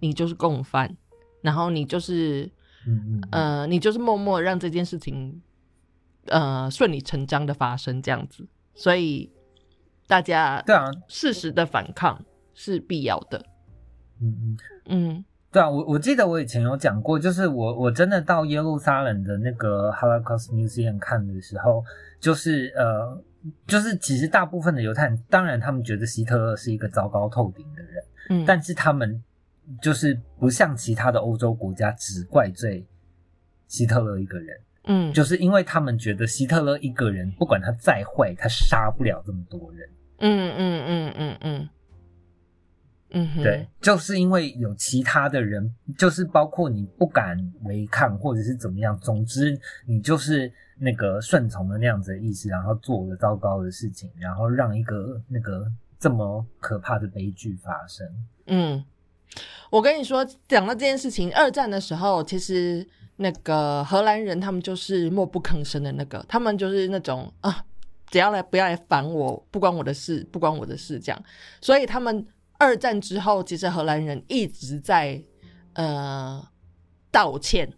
[0.00, 0.96] 你就是共犯，
[1.42, 2.50] 然后你就是，
[2.86, 5.40] 嗯呃，你就是默默让这件事情。
[6.30, 9.32] 呃，顺理成章的发生这样子，所以
[10.06, 12.24] 大家对啊，适时的反抗
[12.54, 13.44] 是必要的。
[14.20, 14.58] 嗯嗯。
[14.90, 21.84] 嗯，对啊，我我记得我以前有讲过，就是我我真的到耶路撒冷的那个 Holocaust Museum 看的时候，
[22.18, 23.22] 就是呃，
[23.66, 29.22] 就是其实大部分的犹太人，当然他们觉得希特勒是一个糟糕透顶的人，嗯，但是他们
[29.82, 32.86] 就是不像其他的欧洲国家只怪罪
[33.66, 34.58] 希特勒一个人，
[34.88, 39.88] 嗯，就是因为他们觉得希特勒一个人不管他再坏，他杀不了这么多人。
[40.18, 41.68] 嗯嗯嗯嗯嗯
[43.10, 58.06] 嗯哼，对，就是因为有其他的人，就是包括你不敢违抗或者是怎么样，总之你就是那个顺从的那样子的意思，然后做了糟糕的事情，然后让一个那个这么可怕的悲剧发生。
[58.46, 58.84] 嗯，
[59.70, 62.86] 我跟你说，讲到这件事情，二战的时候，其实
[63.20, 67.64] 那个荷兰人他们就是默不吭声的那个，他们就是那种啊，
[68.10, 71.24] 只要来不要来烦我，不关我的事，不关我的事这样。
[71.60, 72.24] 所以他们
[72.58, 75.20] 二战之后，其实荷兰人一直在
[75.72, 76.40] 呃
[77.10, 77.72] 道歉，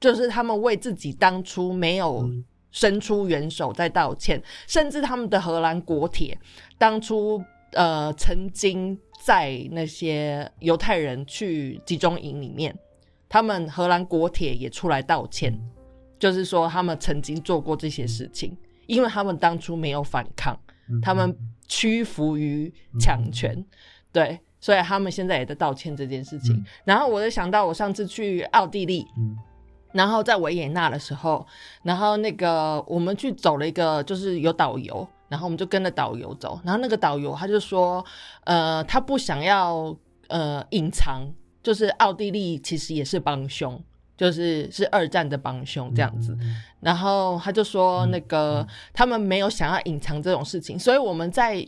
[0.00, 2.28] 就是他们为自己当初没有
[2.72, 6.36] 伸出援手在道歉，甚至他们的荷兰国铁
[6.76, 7.40] 当初
[7.72, 12.76] 呃曾经在那些犹太人去集中营里面，
[13.32, 15.58] 他们荷兰国铁也出来道歉，
[16.18, 18.54] 就是说他们曾经做过这些事情，
[18.86, 20.54] 因为他们当初没有反抗，
[20.90, 21.34] 嗯他们
[21.66, 22.70] 屈服于
[23.00, 23.64] 强权，
[24.12, 26.54] 对，所以他们现在也在道歉这件事情。
[26.56, 26.64] 嗯。
[26.84, 29.34] 然后我就想到我上次去奥地利，嗯。
[29.92, 31.46] 然后在维也纳的时候，
[31.82, 38.04] 然后那个我们去走了一个，就是有导游，然后我们就跟着导游走，然后那个导游他就说，
[38.44, 39.96] 呃，他不想要
[40.28, 41.26] 呃隐藏，
[41.62, 43.82] 就是奥地利其实也是帮凶，
[44.16, 46.36] 就是是二战的帮凶这样子。
[46.40, 51.64] 嗯然后他就说，那个、他们没有想要隐藏这种事情，所以我们在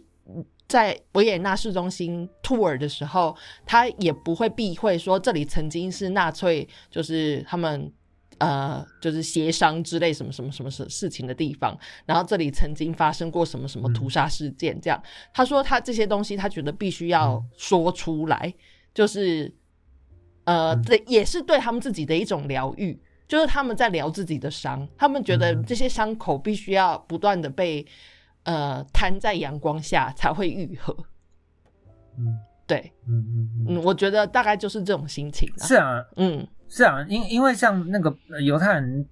[0.67, 7.93] 在维也纳市中心 tour 的时候，他也不会避讳说这里曾经是纳粹，就是他们。
[8.39, 15.01] 呃，就是协商之类什么什么什么事事情的地方，然后这里曾经发生过什么什么屠杀事件，这样。
[15.33, 18.53] 他说他这些东西，他觉得必须要说出来，
[18.93, 19.51] 就是
[20.45, 27.87] 呃，对也是对他们自己的一种疗愈，就是他们在疗自己的伤，他们觉得这些伤口必须要不断的被
[28.45, 30.97] 呃摊在阳光下才会愈合。
[32.19, 35.67] 嗯对，嗯嗯嗯，嗯，我觉得大概就是这种心情啊。
[35.67, 39.07] 是啊，嗯是啊，因因为像那个呃犹太人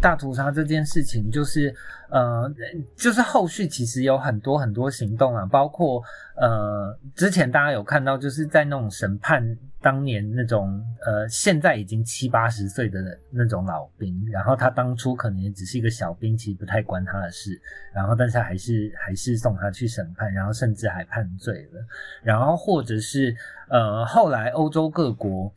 [0.00, 1.74] 大屠杀这件事情，就是
[2.10, 2.52] 呃，
[2.96, 6.02] 就是后续其实有很多很多行动啊，包括
[6.36, 13.00] 呃，之前大家有看到，就是在那种审判当年那种呃，现在已经七八十岁的
[13.30, 17.58] 那种老兵，然后他当初可能也只是一个小兵，其实不太关他的事，
[17.94, 21.80] 然后但是还是还是送他去审判，然后甚至还判罪了，
[22.22, 23.34] 然后或者是
[23.70, 25.50] 呃，后来欧洲各国。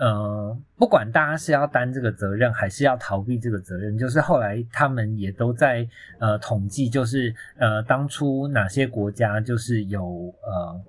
[0.00, 5.88] 呃，不管大家是要担这个责任，还是要逃避这个责任，就是后来他们也都在
[6.18, 10.80] 呃统计，就是呃当初哪些国家就是有呃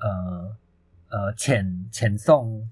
[0.00, 0.56] 呃
[1.10, 2.66] 呃遣遣送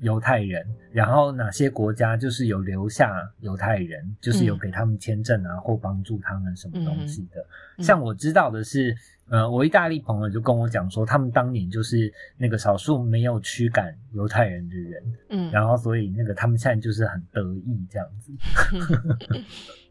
[0.00, 4.58] 犹太人，然后哪些国家就是有留下犹太人，就是有嗯。
[4.58, 7.40] 给他们签证啊，或帮助他们什么东西的。
[7.78, 8.94] 嗯像我知道的是，
[9.28, 18.32] 呃，我意大利朋友就跟我讲说，他们当年就是那个少数没有驱赶犹太人的人，嗯，然后所以那个他们现在就是很得意这样子，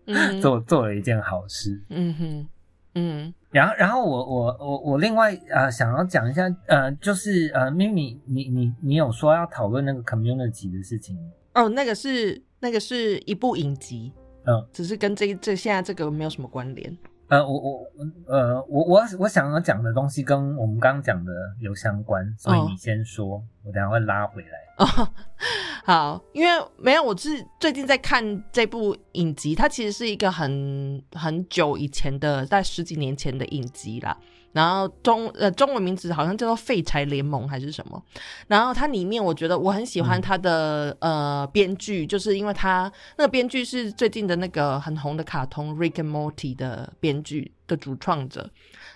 [0.08, 0.40] 嗯。
[0.42, 1.82] 做做了一件好事。
[1.90, 2.48] 嗯哼。
[2.96, 11.16] 嗯然后，然后我我我我另外呃想要讲一下呃，就是呃，咪咪你你你有说要讨论那个 community 的事情，
[11.54, 14.12] 哦，那个是那个是一部影集，
[14.46, 16.98] 嗯只是跟这这现在这个没有什么关联。
[17.30, 17.88] 呃，我我
[18.28, 24.63] 呃我我我想要讲的东西跟我们刚刚讲的有相关，所以哦你先说，我等下会拉回来。
[24.78, 24.86] 哦，
[25.86, 34.18] 好，因为没有，我是最近在看这部影集，它其实是一个很很久以前的，在十几年前的影集啦。
[34.52, 38.00] 然后中呃中文名字好像叫做《废柴联盟》还是什么。
[38.48, 48.50] 然后它里面我觉得我很喜欢它的、呃编剧，就是因为它那个编剧是最近的那个很红的卡通《Rick and Morty》的编剧的主创者。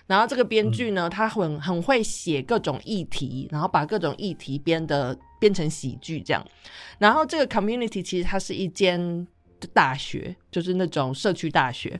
[0.06, 6.42] 然后这个编剧呢，他很很会写各种议题，然后把各种议题编的编成喜剧这样。
[6.98, 9.26] 然后这个 community 其实它是一间
[9.74, 11.98] 大学，就是那种社区大学。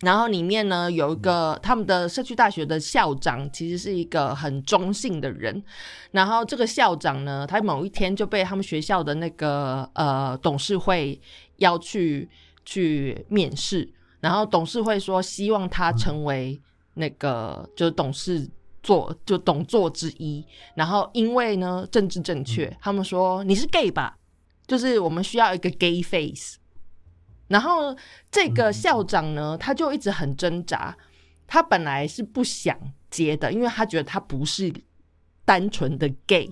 [0.00, 5.62] 然后里面呢有一个他们的社区大学的校长，其实是一个很中性的人。
[6.10, 11.20] 然后这个校长呢，他某一天就被他们学校的那个呃董事会
[11.58, 12.28] 邀去
[12.64, 13.86] 去面试，
[14.20, 16.60] 然后董事会说希望他成为
[16.94, 18.48] 那个就是董事
[18.82, 20.44] 座就董座之一。
[20.74, 24.16] 然后因为呢政治正确，他们说你是 gay 吧，
[24.66, 26.58] 就是我们需要一个 gay face。
[27.48, 27.96] 然后
[28.30, 30.96] 这个校长呢，他就一直很挣扎，
[31.46, 32.78] 他本来是不想
[33.10, 34.72] 接的，因为他觉得他不是
[35.44, 36.48] 单纯的 gay，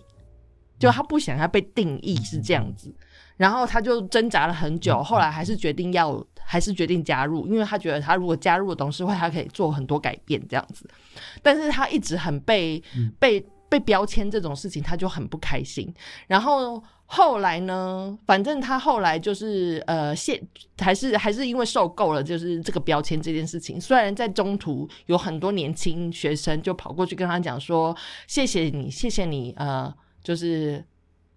[0.76, 2.92] 就他不想要被定义是这样子。
[3.36, 10.88] 然后他就挣扎了很久，后来还是决定要，还是决定加入，因为他觉得他如果加入董事会，他可以做很多改变这样子。
[11.42, 12.82] 但是他一直很被
[13.18, 13.38] 被
[13.68, 15.92] 被标签这种事情，他就很不开心。
[16.26, 20.42] 然后后来呢，反正他后来就是呃，现
[20.78, 23.78] 还是还是因为受够了，就是这个标签这件事情。
[23.78, 27.94] 虽然在中途有很多年轻学生就跑过去跟他讲说
[28.26, 29.94] ：“谢谢你，谢谢你，呃，
[30.24, 30.82] 就是。”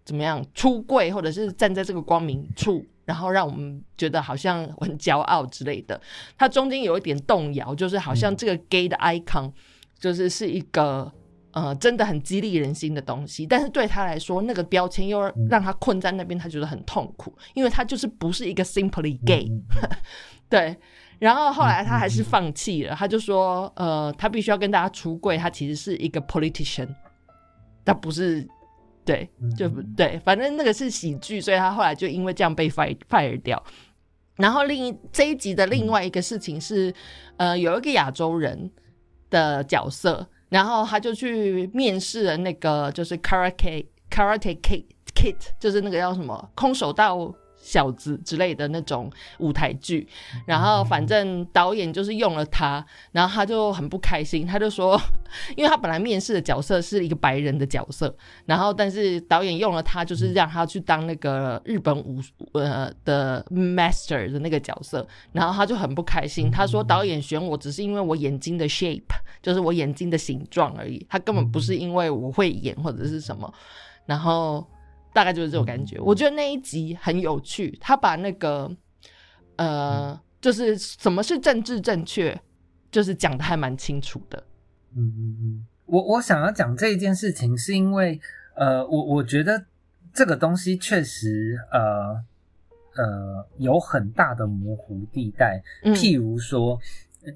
[0.03, 5.99] 怎么样出柜，或者是站在这个光明处，然后让我们觉得好像很骄傲之类的。
[6.37, 9.51] 它中间有一点动摇，就是好像这个 gay 的 icon
[9.99, 11.11] 就是是一个
[11.51, 19.51] 呃真的很激励人心的东西，但是对他来说，那个标签又让他困在那边，他觉得很痛苦，因为他就是不是一个 simply gay。
[20.49, 20.77] 对，
[21.19, 26.87] 然后后来他还是放弃了，他就说呃，他必须要跟大家出柜，他其实是一个 politician，
[27.83, 28.47] 他不是。
[29.03, 33.61] 对，就不对，反正那个是喜剧，所以他后来就因为这样被 fire fire 掉。
[34.37, 36.93] 然后另一这一集的另外一个事情是，
[37.37, 38.71] 呃，有一个亚洲人
[39.29, 47.33] 的角色，然后他就去面试了那个就是 karate karate kid kid，就是那个叫什么空手道。
[47.61, 50.07] 小子之类的那种舞台剧，
[50.45, 54.99] 然后反正导演就是用了他，然后他就很不开心，他就说，
[55.55, 58.13] 因为他本来面试的角色是一个白人的角色，
[58.45, 62.19] 然后但是导演用了他，就是让他去当那个日本武
[62.53, 69.03] 呃的 master 的那个角色，然后他就很不开心，他说导演选我只是因为我眼睛的 shape，
[69.41, 73.53] 就是我眼睛的形状而已，他根本不是因为我会演或者是什么，
[74.05, 74.65] 然后。
[75.13, 78.69] 大概就是这种感觉，我觉得那一集很有趣，他把那个
[79.57, 82.39] 呃，就是什么是政治正确，
[82.89, 84.43] 就是讲的还蛮清楚的。
[84.95, 88.19] 嗯嗯嗯，我我想要讲这一件事情，是因为
[88.55, 89.65] 呃，我我觉得
[90.13, 92.23] 这个东西确实呃
[92.95, 96.79] 呃有很大的模糊地带，譬如说，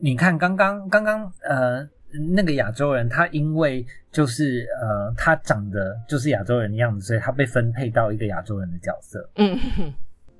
[0.01, 1.89] 你看刚刚刚刚呃。
[2.19, 9.29] 那个亚洲人，他因为就是呃，他长得就是亚洲人的样子，所以他被分配到一个亚洲人的角色。
[9.35, 9.57] 嗯，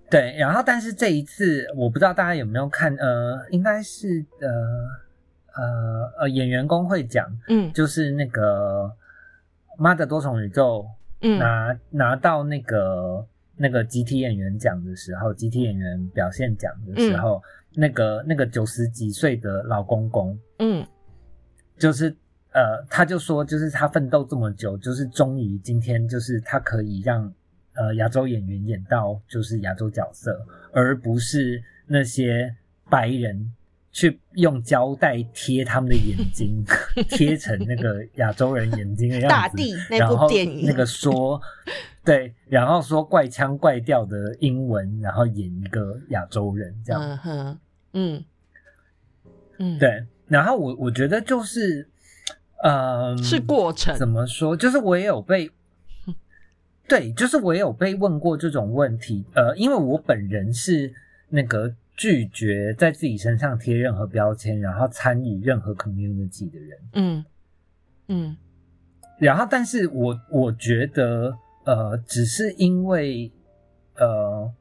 [0.10, 0.36] 对。
[0.38, 4.50] 然后，但是这一次，我不知道大家有没有看，呃，应该是呃
[5.56, 8.84] 呃呃演员工会奖，嗯，就是那个
[9.78, 10.86] 《妈的多重宇宙》，
[11.28, 13.26] 嗯，拿拿到那个
[13.58, 17.42] 那个集体演员奖的时候，集体演员表现奖的时候，
[17.74, 20.86] 那个那个九十几岁的老公公，嗯。
[21.78, 22.16] 就是
[22.52, 27.32] 呃，他就说，就是他奋斗这么久，就是终于今天，就是他可以让
[27.74, 30.40] 呃亚洲演员演到就是亚洲角色，
[30.72, 32.56] 而不是那些
[32.90, 33.54] 白人
[33.92, 36.64] 去用胶带贴他们的眼睛，
[37.12, 39.28] 贴成那个亚洲人眼睛的样子。
[39.28, 41.42] 大地那部电影，那个说
[42.06, 47.02] 对，然后说怪腔怪调的英文，然后演一个亚洲人这样。
[47.02, 47.60] 嗯哼，
[47.92, 48.26] 嗯
[49.58, 50.06] 嗯，对。
[50.28, 51.88] 然后我我觉得就是，
[52.64, 53.96] 呃，是过程。
[53.96, 54.56] 怎么说？
[54.58, 55.52] 就是我也有被，
[56.88, 59.24] 对，就是我也有被问过这种问题。
[59.36, 60.94] 呃，因为我本人是
[61.30, 66.80] 那个拒绝在自己身上贴任何标签，然后参与任何 community 的人。
[66.94, 67.26] 嗯
[68.08, 68.38] 嗯。
[69.18, 73.32] 然后，但是我我觉得，呃，只是因为，
[73.96, 74.54] 呃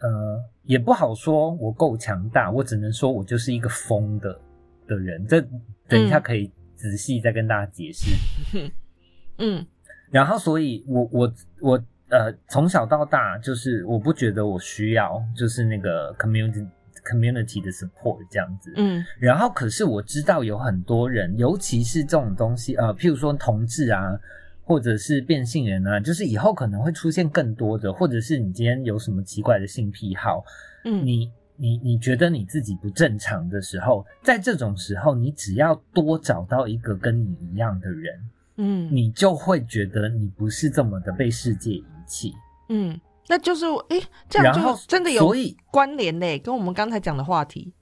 [0.00, 4.40] 呃，也不好说我够强大，我只能说我就是一个疯的。
[4.86, 5.40] 的人，这
[5.88, 8.10] 等一下可以仔细再跟大家解释。
[9.38, 9.66] 嗯，
[10.10, 16.68] 然后，所以我我我呃，从小到大，就是我不觉得我需要，就是那个 community
[17.04, 18.72] community 的 support 这样子。
[18.76, 24.18] 嗯，然后，可是我知道有很多人，尤其是这种东西，呃，譬如说同志啊，
[24.62, 30.44] 或者是变性人啊，就是以后可能会出现更多的，或者是你今天有什么奇怪的性癖好，
[30.84, 31.32] 嗯，你。
[31.64, 42.34] 你你觉得你自己不正常的时候，在这种时候，你只要多找到一个跟你一样的人，嗯，你就会觉得你不是这么的被世界遗弃。
[42.68, 43.98] 嗯，那就是哎，
[44.28, 45.34] 这样就真的有
[45.70, 47.72] 关联嘞，跟我们刚才讲的话题，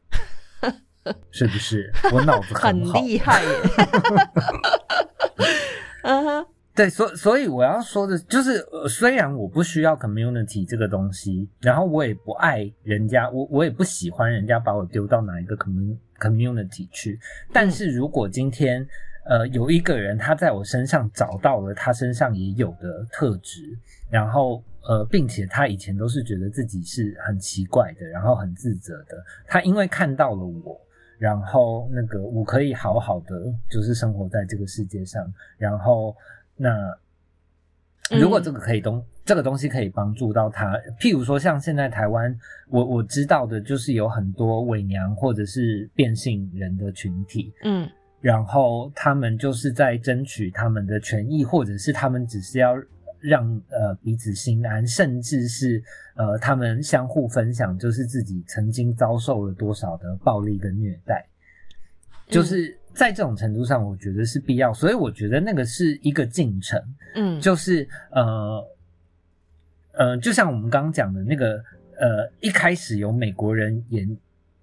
[1.32, 1.92] 是不是？
[2.12, 3.48] 我脑子很厉害耶。
[6.04, 6.46] 嗯哼。
[6.74, 17.20] 对，所所以我要说的就是，虽然我不需要 community 这个东西，然后我也不爱人家，我我也不喜欢人家把我丢到哪一个 commun community 去。
[17.52, 18.86] 但是如果今天
[19.24, 23.60] 呃，有一个人他在我身上找到了他身上也有的特质，
[24.10, 29.22] 然后呃，并且他以前都是觉得自己是很奇怪的，然后很自责的。
[29.46, 30.80] 他因为看到了我，
[31.18, 35.22] 然后那个我可以好好的就是生活在这个世界上，
[35.56, 36.16] 然后
[36.56, 36.98] 那
[38.18, 42.36] 如果这个可以东这个东西可以帮助到他，譬如说像现在台湾，
[42.68, 47.88] 我我知道的就是有很多伪娘或者是变性人的群体，嗯。
[48.20, 52.76] 然后他们就是在争取他们的权益，或者是他们只是要
[53.18, 55.82] 让呃彼此心安，甚至是
[56.14, 61.26] 呃他们相互分享，就是自己曾经遭受了多少的暴力跟虐待，
[62.28, 66.80] 就是在这种程度上，我觉得是必要，所以我觉得那个是一个进程，
[67.14, 68.68] 嗯，就是呃
[69.92, 71.56] 呃，就像我们刚刚讲的那个
[71.98, 74.08] 呃，一开始有美国人演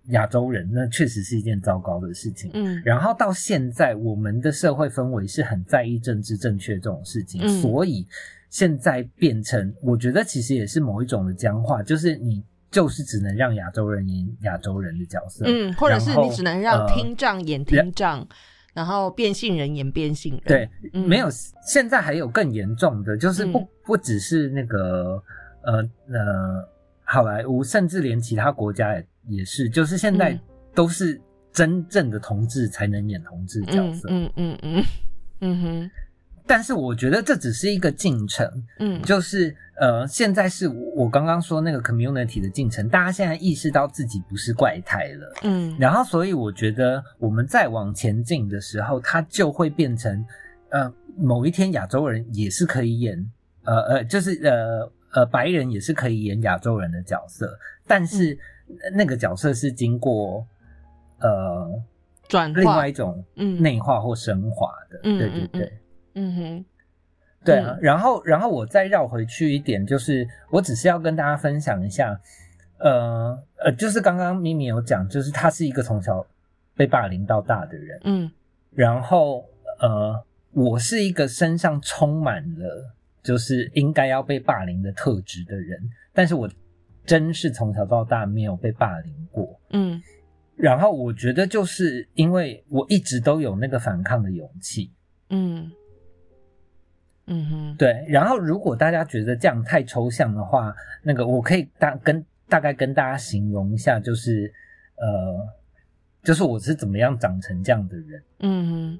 [0.07, 2.49] 亚洲人，那确实是一件糟糕的事情。
[2.53, 2.81] 嗯。
[2.83, 7.61] 然后到现在，我们的社会氛围是很在意政治正确这种事情，嗯。
[7.61, 8.07] 所以
[8.49, 18.27] 现在变成，我觉得其实也是某一种的僵化，就是你就是只能让亚洲人演亚洲人的角色，嗯，或者是你只能让呃听障演听障，
[18.73, 20.43] 然后变性人演变性人。
[20.45, 21.07] 对，嗯。
[21.07, 21.27] 没有，
[21.65, 23.67] 现在还有更严重的，就是不、嗯。
[23.85, 25.21] 不只是那个
[25.63, 25.77] 呃
[26.11, 26.69] 呃
[27.03, 30.39] 好莱坞，甚至连其他国家也也是，就是现在嗯。
[30.75, 31.19] 都是
[31.51, 34.07] 真正的同志才能演同志角色。
[34.11, 34.83] 嗯嗯嗯嗯
[35.41, 35.91] 嗯哼
[36.49, 45.33] 但是我觉得这只是一个进程，嗯，就是呃，现在是我我刚刚说那个 community 的进程，大家现在意识到自己不是怪胎了。
[45.43, 45.77] 嗯。
[45.79, 50.25] 然后，所以我觉得我们再往前进的时候，它就会变成，
[50.69, 53.31] 呃，某一天亚洲人也是可以演，
[53.65, 58.35] 呃呃，就是呃呃白人也是可以演亚洲人的角色，但是
[58.67, 60.43] 呃那个角色是经过
[61.19, 61.69] 呃
[62.27, 63.61] 转另外一种嗯。
[63.61, 65.59] 内化或升华的，嗯对对嗯嗯。
[65.59, 65.73] 对。
[66.13, 66.65] 嗯哼。
[67.43, 67.79] 对啊，嗯。
[67.81, 72.19] 然后然后我再绕回去一点，就是我只是要跟大家分享一下，
[72.79, 76.25] 呃呃，就是刚刚咪咪有讲，就是他是一个从小
[76.75, 78.31] 被霸凌到大的人，嗯。
[78.71, 79.45] 然后
[79.79, 82.93] 呃，我是一个身上充满了
[83.23, 85.79] 就是应该要被霸凌的特质的人，
[86.13, 86.49] 但是我
[87.05, 89.59] 真是从小到大没有被霸凌过。
[89.71, 90.01] 嗯。
[90.55, 94.91] 然后我觉得就是因为我一直都有那个反抗的勇气，
[95.29, 95.71] 嗯
[97.29, 104.51] 嗯哼对，然后如果大家觉得这样太抽象的话，那个我可以大跟大概跟大家形容一下，就是
[104.95, 105.47] 呃，
[106.23, 108.23] 就是我是怎么样长成这样的人。
[108.39, 108.99] 嗯哼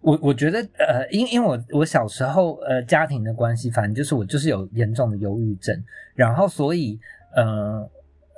[0.00, 6.98] 我我觉得呃，因因为我我小时候呃家庭的关系，反正就是我就是有严重的忧郁症，然后所以
[7.34, 7.86] 呃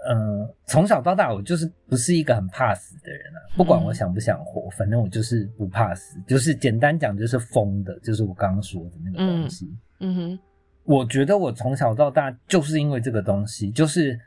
[0.07, 9.67] 呃从小到大我就是不是一个很怕死的人啊，不管我想不想活，反正我就是不怕死，就是简单讲就是疯的，就是我刚刚说的那个东西。
[10.01, 10.39] 嗯哼
[10.85, 14.19] 我觉得我从小到大就是因为这个东西，就是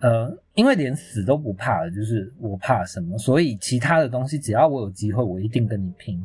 [0.00, 6.22] 呃，因为连死都不怕了，就是我怕什么，所以其他的东西只要我有机会，我一定跟你拼。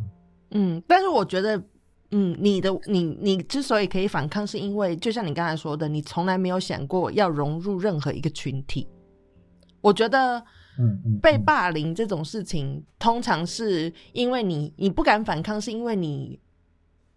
[0.52, 1.62] 嗯，但是我觉得。
[2.12, 8.88] 嗯，你的你你之所以可以反抗，是因为就像你刚才说的，你从来没有想过要融入任何一个群体。
[9.82, 10.43] 我觉得
[11.22, 16.39] 被嗯霸凌这种事情，通常是因为你你不敢反抗，是因为你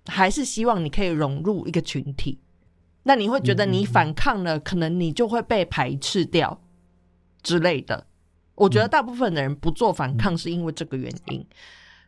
[0.06, 2.38] 还是希望你可以融入一个群体。
[3.04, 6.60] 那你会觉得你反抗了，可能你就会被排斥掉
[7.42, 8.06] 之类的。
[8.54, 11.44] 我觉得大部分的人不做反抗是因为这个原因，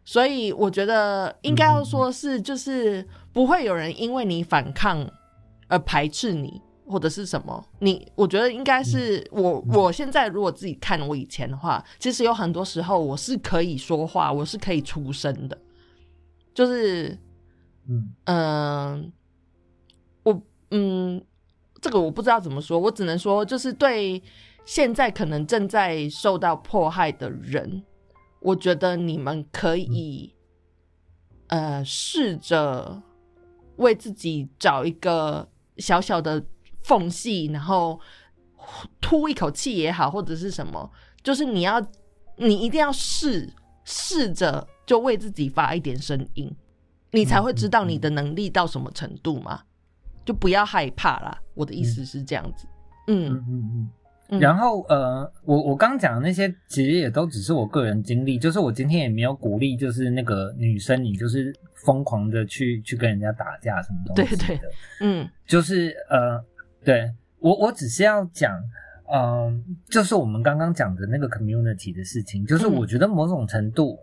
[0.05, 5.11] 所以我觉得应该要说是，就是不会有人因为你反抗
[5.69, 6.61] 而排斥你。
[6.87, 7.65] 或者是什么？
[7.79, 9.59] 你我觉得应该是我。
[9.73, 15.59] 我现在如果自己看我以前的话，其实有很多时候我是可以说话，我是可以出声的。
[16.53, 17.19] 就是，
[17.89, 19.13] 嗯嗯、
[20.25, 20.43] 我
[20.73, 21.25] 嗯，
[21.81, 24.23] 这个我不知道怎么说，我只能说，就是对
[24.67, 27.83] 现在可能正在受到迫害的人，
[28.45, 30.35] 我觉得你们可以，
[31.47, 33.03] 呃，试着
[33.77, 36.45] 为自己找一个小小的
[36.83, 37.99] 缝隙，然后
[39.01, 40.91] 吐一口气也好，或者是什么，
[41.23, 41.81] 就是你要，
[42.37, 43.51] 你一定要试
[43.85, 46.55] 试着就为自己发一点声音，
[47.13, 49.63] 你才会知道你的能力到什么程度嘛。
[50.27, 51.41] 就不要害怕啦。
[51.55, 52.67] 我的意思是这样子。
[53.07, 53.91] 嗯嗯嗯
[54.41, 61.55] 然后呃，我我刚讲的那些其实也都只是我个人经历，就是我今天也没有鼓励，就是那个女生你就是
[61.85, 64.61] 疯狂的去去跟人家打架什么东西的，对对
[65.01, 65.29] 嗯。
[65.47, 66.43] 就是呃，
[66.83, 68.59] 对我我只是要讲，
[69.13, 72.73] 嗯、就是我们刚刚讲的那个 community 的事情，就是嗯。
[72.73, 73.99] 我觉得某种程度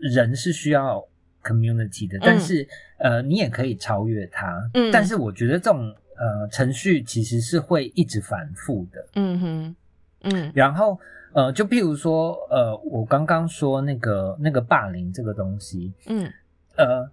[0.00, 1.00] 人是需要
[1.44, 2.66] community 的，但是
[2.98, 4.60] 呃，你也可以超越它。
[4.74, 4.90] 嗯。
[4.90, 9.06] 但是我觉得这种呃程序其实是会一直反复的。
[9.14, 9.76] 嗯哼，
[10.22, 10.52] 嗯。
[10.54, 11.00] 然后
[11.32, 16.30] 呃，就譬如说呃，我刚刚说那个那个霸凌这个东西，嗯。
[16.76, 17.10] 呃，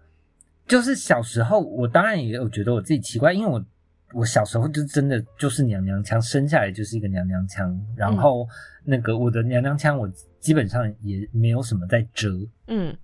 [0.68, 3.66] 就是小时候我当然也有觉得我自己奇怪，因为我
[4.14, 8.48] 我小时候就真的就是娘娘腔，生下来就是一个娘娘腔，然后
[8.84, 10.08] 那个我的娘娘腔我
[10.40, 12.30] 基本上也没有什么在遮，
[12.68, 12.96] 嗯。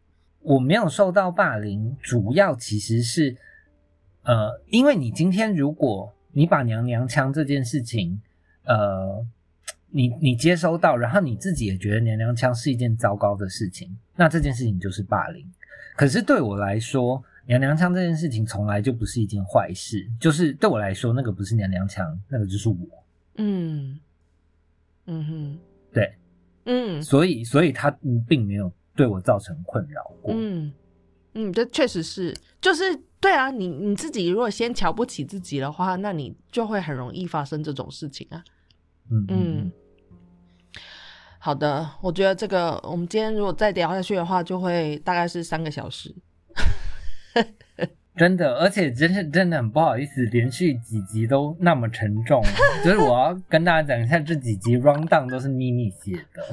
[0.45, 3.33] 我没有受到霸凌，主要其实是，
[4.23, 8.19] 呃，因为你今天如果你把娘娘腔这件事情，
[8.65, 9.25] 呃，
[9.89, 15.45] 你你接收到，然后你自己也觉得娘娘腔是一件糟糕的事情，那这件事情就是霸凌。
[15.95, 22.77] 可是对我来说，娘娘腔这件事情从来就不是一件坏事，就是对我来说，那个不是娘娘腔，那个就是我。
[23.35, 23.99] 嗯
[25.05, 25.59] 嗯哼，
[25.91, 26.15] 对，
[26.65, 30.33] 嗯所以所以他嗯并没有对我造成困扰过。
[30.35, 30.71] 嗯
[31.33, 32.83] 嗯，这确实是，就是
[33.23, 38.43] 对啊，你你自己如果先瞧不起自己的话，那你就会很容易发生这种事情啊。
[39.29, 39.71] 嗯
[41.39, 46.13] 好的，我觉得这个我们今天如果再聊下去的话，就会大概是三个小时。
[48.15, 52.43] 真的，而且真是真的很不好意思，连续几集都那么沉重。
[52.83, 56.43] 就是我要跟大家讲一下，这几集 round down 都是咪咪写的。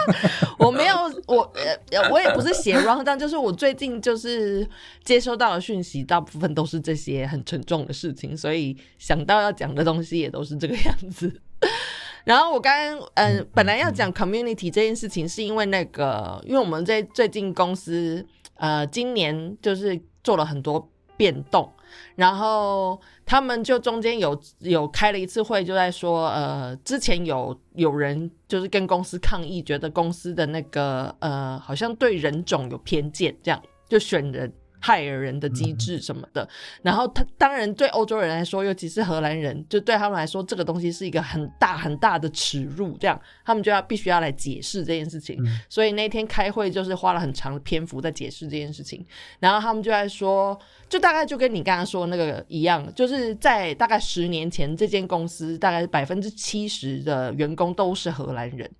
[0.58, 0.94] 我没有，
[1.26, 1.52] 我
[1.90, 4.66] 呃，我也不是写 round down，就是我最近就是
[5.04, 11.40] 接收到的讯息，大部分都是这些很沉重的事情，所以想到要讲的东西也都是这个样子。
[12.24, 20.89] 然后我刚刚嗯、呃，本来要讲 community 这件事情，是因为那个，因为我们在最近公司呃，今年就是做了很多
[21.20, 21.70] 变动，
[22.16, 34.50] 然后他们就中间有有开了一次会，就在说，呃，之前有有人就是跟公司抗议，觉得公司的那个呃，好像对人种有偏见，这样就选人。
[34.80, 36.48] 害人的机制什么的，
[36.82, 43.20] 然后他当然对欧洲人来说，尤其是荷兰人，就对他们来说，这个东西是一个很大很大的耻辱，这样。
[43.44, 45.36] 他们就要必须要来解释这件事情。
[45.44, 45.60] 嗯。
[45.68, 49.04] 所以那天开会就是花了很长的篇幅在解释这件事情，
[49.38, 50.58] 然后他们就在说，
[50.88, 58.70] 就大概就跟你刚刚说的那个一样，就是在大概十年前，这间公司大概百分之七十的员工都是荷兰人，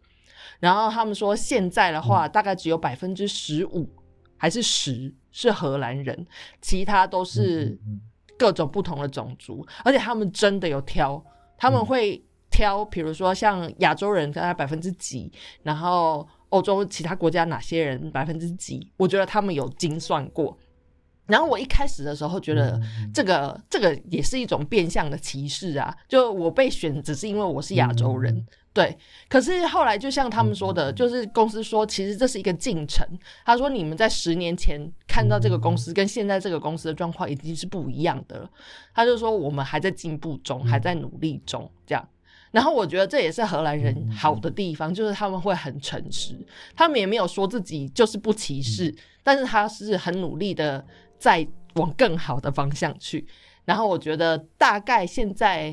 [0.59, 3.88] 然后他们说现在的话，大概只有百分之十五
[4.41, 6.26] 还是十是荷兰人，
[6.62, 7.78] 其他都是
[8.38, 11.22] 各种不同的种族，而且他们真的有挑，
[11.59, 11.72] 他嗯。
[11.74, 15.30] 们会挑，比如说像亚洲人大概百分之几，
[15.62, 20.57] 然后欧洲其他国家哪些人百分之几，我觉得他们有精算过。
[21.26, 22.80] 然后我一开始的时候觉得
[23.14, 28.96] 这个这个也是一种变相的歧视啊，就我被选只是因为我是亚洲人，嗯对。
[29.28, 33.06] 可是后来就像他们说的，就是公司说其实这是一个进程，
[33.44, 38.50] 他说你们在十年前看到这个公司跟现在这个公司的状况已经是不一样的了，
[38.94, 42.08] 他就说我们还在进步中，嗯还在努力中，这样。
[42.52, 46.34] 然后我觉得这也是荷兰人嗯好的地方，就是他们会很诚实，
[46.74, 48.62] 他们也没有说自己就是不歧嗯。
[48.62, 50.84] 视，但是他是很努力的
[51.16, 53.24] 在往更好的方向去。
[53.64, 55.72] 然后我觉得大概现在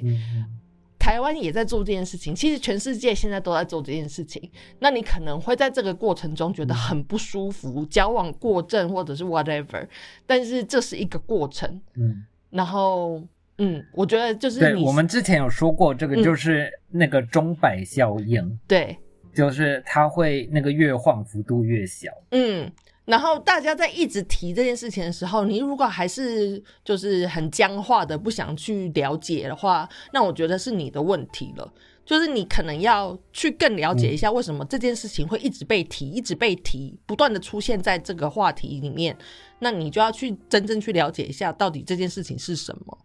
[1.07, 4.51] 台湾也在做这件事情，其实全世界现在都在做这件事情。
[4.79, 9.87] 那你可能会在这个过程中觉得很不舒服，交往过正或者是 whatever，
[10.25, 11.79] 但是这是一个过程。
[11.95, 13.23] 嗯，然后，
[13.57, 18.97] 嗯，我觉得就是对，我们之前有说过，这个嗯就是那个钟摆效应，对，
[19.33, 22.11] 就是它会那个越晃幅度越小。
[22.31, 22.69] 嗯，
[23.07, 31.73] 然后大家在一直提这件事情的时候，你如果还是就是很僵化的不想去了解的话，那我觉得是你的问题了。
[32.05, 39.17] 就是你可能要去更了解一下为什么这件事情会一直被提，一直被提，不断的出现在这个话题里面。
[39.59, 42.97] 那你就要去真正去了解一下，到底这件事情是什么。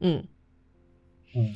[0.00, 0.24] 嗯，
[1.34, 1.54] 嗯，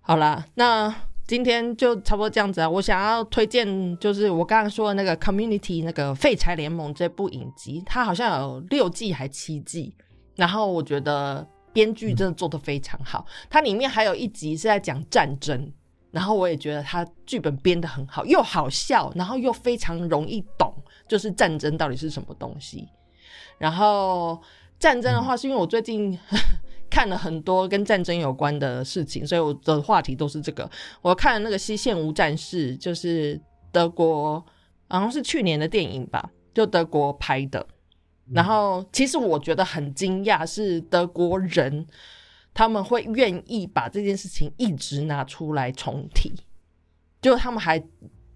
[0.00, 0.92] 好啦，那
[1.26, 2.70] 今天就差不多这样子啊。
[2.70, 9.92] 我想要推荐，就是我刚刚说的那个 Community 那个《废柴联盟》这部影集，它好像有六季还七季，
[10.36, 13.26] 然后我觉得编剧真的做的非常好。
[13.50, 15.72] 它里面还有一集是在讲战争，
[16.12, 20.72] 然后我也觉得它剧本编的很好，又好笑，然后又非常容易懂，
[21.08, 22.88] 就是战争到底是什么东西。
[23.58, 24.40] 然后
[24.78, 26.16] 战争的话，是因为我最近
[26.90, 30.70] 看了很多跟战争有关的事情，所以我的话题都是这个。
[31.02, 34.44] 我看了那个《西线无战事》，就是德国，
[34.88, 37.66] 好像是去年的电影吧，就德国拍的。
[38.32, 41.86] 然后其实我觉得很惊讶，是德国人
[42.52, 46.32] 他们会愿意把这件事情一直拿出来重提，
[47.22, 47.80] 就他们还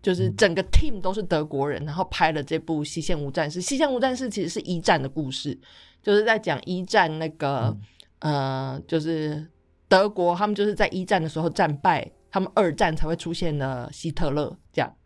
[0.00, 3.60] 就是整个 team 都是德国人，然后拍了这部《西线无战事》。
[3.68, 5.58] 《西线无战事》其实是一战的故事，
[6.02, 7.76] 就是在讲一战那个
[8.20, 9.46] 呃，就是
[9.88, 14.96] 德国他们就是在一战的时候战败，他们二战才会出现的希特勒这样。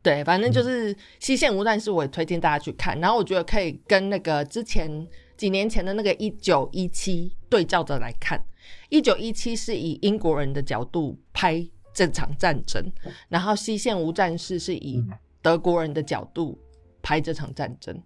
[0.00, 2.98] 对，反正就是《西线无战事》，我也推荐大家去看。
[3.00, 5.06] 然后我觉得可以跟那个之前
[5.36, 8.42] 几年前的那个一九一七对照着来看。
[8.90, 12.82] 一九一七是以英国人的角度拍这场战争，
[13.28, 15.04] 然后《西线无战事》是以
[15.42, 16.58] 德国人的角度
[17.02, 18.00] 拍这场战争。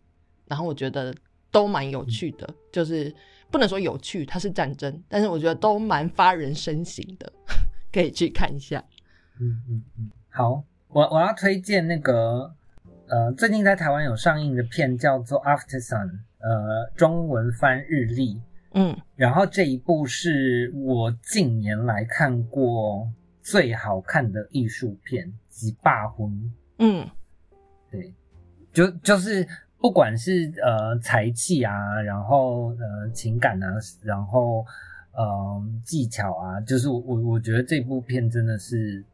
[0.46, 1.14] 然后我觉得
[1.50, 3.14] 都蛮有趣的，就是
[3.52, 7.32] 不能说有趣，它是战争，但是我觉得都蛮发人深省的，
[7.92, 8.82] 可以去看一下。
[9.38, 10.64] 嗯嗯嗯，好。
[10.88, 12.54] 我我要推荐那个，
[13.08, 16.06] 呃，最近在台湾有上映的片叫做《After Sun》，
[16.38, 18.38] 呃，中文翻日历，
[18.74, 27.08] 嗯，然后这一部是我近年来看过最好看的艺术片，即霸婚，嗯，
[27.90, 28.12] 对，
[28.70, 29.48] 就就是
[29.82, 33.66] 不管是呃才气啊，然后呃情感啊，
[34.02, 34.64] 然后
[35.12, 39.04] 呃技巧啊，就是我我我觉得这部片真的是。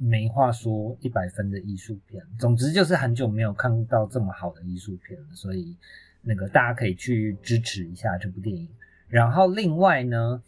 [0.00, 2.24] 没话说，一百分的艺术片。
[2.38, 5.76] 总之就是很久没有看到这么好的艺术片了，所以
[6.22, 8.66] 那个大家可以去支持一下这部电影。
[9.06, 10.42] 然后另外呢，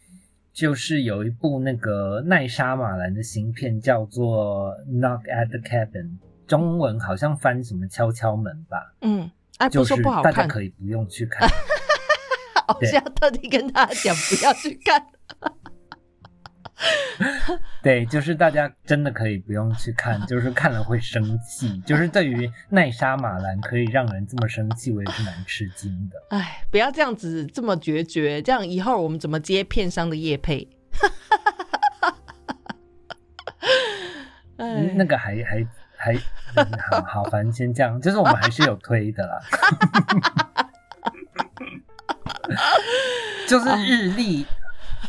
[0.51, 6.05] 就是有一部那个奈莎马兰的新片，叫做《Knock at the Cabin》，
[6.47, 8.95] 中文好像翻什么敲敲门吧。
[9.01, 9.29] 嗯，
[9.59, 11.47] 哎，就是不好看，大家可以不用去看。
[12.67, 15.01] 我是要特地跟大家讲不要去看。
[17.83, 21.77] 对，就是大家真的可以不用去看，就是看了会生气。
[21.85, 26.37] 就是对于奈莎马兰可以让人这么生气，我也是蛮吃惊的。
[26.37, 30.67] 哎，不要这样子这么决绝，这样以后我们怎么接片商的业配？
[34.95, 35.65] 那个还还
[35.99, 36.15] 还
[36.89, 39.39] 好 好，反正先这样，就是我们还是有推的啦。
[43.47, 44.45] 就是日历。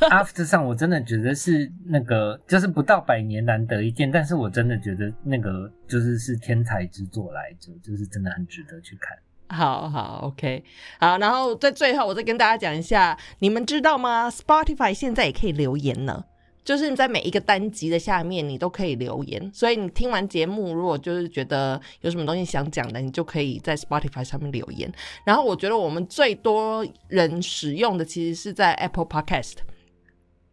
[0.00, 9.18] After 上，我真的觉得是那个，就是不到百年难得一见，但是我真的觉得那个就是是天才之作来着，就是真的很值得去看。
[9.48, 10.64] 好好，OK，
[10.98, 16.24] 好，然后在最后，我再跟大家讲一下，你们知道吗？Spotify 现在也可以留言呢，
[16.64, 19.50] 就是你在每一个单集的下面，你都可以留言。
[19.52, 24.92] 所以你听完节目，如果就是觉得有什么东西想讲的，你就可以在 Spotify 上面留言。
[25.24, 29.54] 然后我觉得我们最多人使用的，其实是在 Apple Podcast。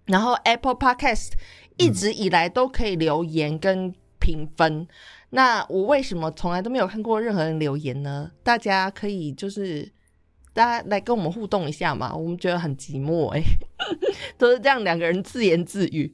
[0.06, 1.34] 然后 Apple Podcast
[1.78, 4.88] 一直以来都可以留言跟评分，
[5.32, 8.32] 那我为什么从来都没有看过任何人留言呢？
[8.44, 9.92] 大家可以就是
[10.58, 13.44] 大家来跟我们互动一下嘛，我们觉得很寂寞哎，
[14.40, 16.12] 都是这样两个人自言自语。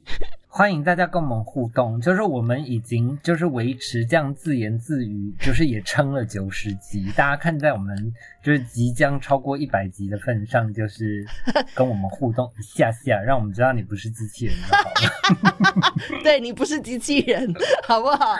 [0.56, 7.10] 欢迎大家跟我们互动，就是我们已经就是维持这样自言自语，就是也撑了九十集。
[7.16, 7.92] 大家看在我们
[8.40, 11.26] 就是即将超过一百集的份上，就是
[11.74, 15.94] 跟我们互动一下下，让我们知道你不是机器人就好了。
[16.22, 17.52] 对你不是机器人，
[17.88, 18.36] 好不好？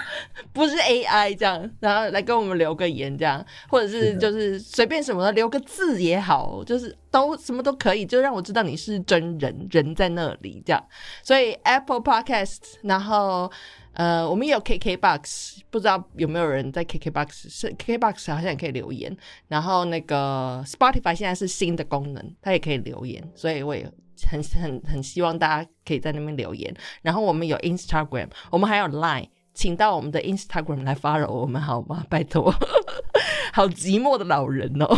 [0.52, 10.86] 不是 AI 这样，然后来跟我们留个言这样，或者是就是随便什么留个字也好，就是都什么都可以，就让我知道你是真人，人在那里这样。
[11.22, 11.94] 所以 Apple。
[12.04, 13.50] Podcast，然后
[13.92, 17.48] 呃，我们也有 KKBox，不知道有没有人在 KKBox？
[17.48, 19.16] 是 KKBox 好像也可以留言。
[19.48, 23.88] 然后那个 Spotify 现在是新的功能，它也可以留言，所以我也
[24.28, 26.74] 很很很希望大家可以在那边留言。
[27.02, 32.04] 然后我们有 Instagram，我们还有 Line，请到我们的 Instagram 来 follow 我们好吗？
[32.10, 32.52] 拜托，
[33.54, 34.88] 好寂寞的老人哦。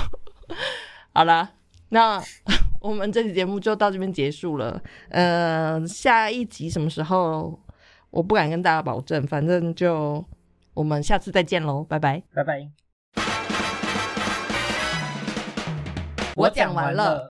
[1.12, 1.50] 好啦，
[1.96, 2.22] 那。
[2.78, 4.80] 我们这期节目就到这边结束了。
[5.08, 7.58] 呃，下一集什么时候？
[8.10, 10.24] 我不敢跟大家保证，反正就
[10.72, 12.68] 我们下次再见喽，拜拜，拜拜。
[16.36, 17.24] 我讲完了。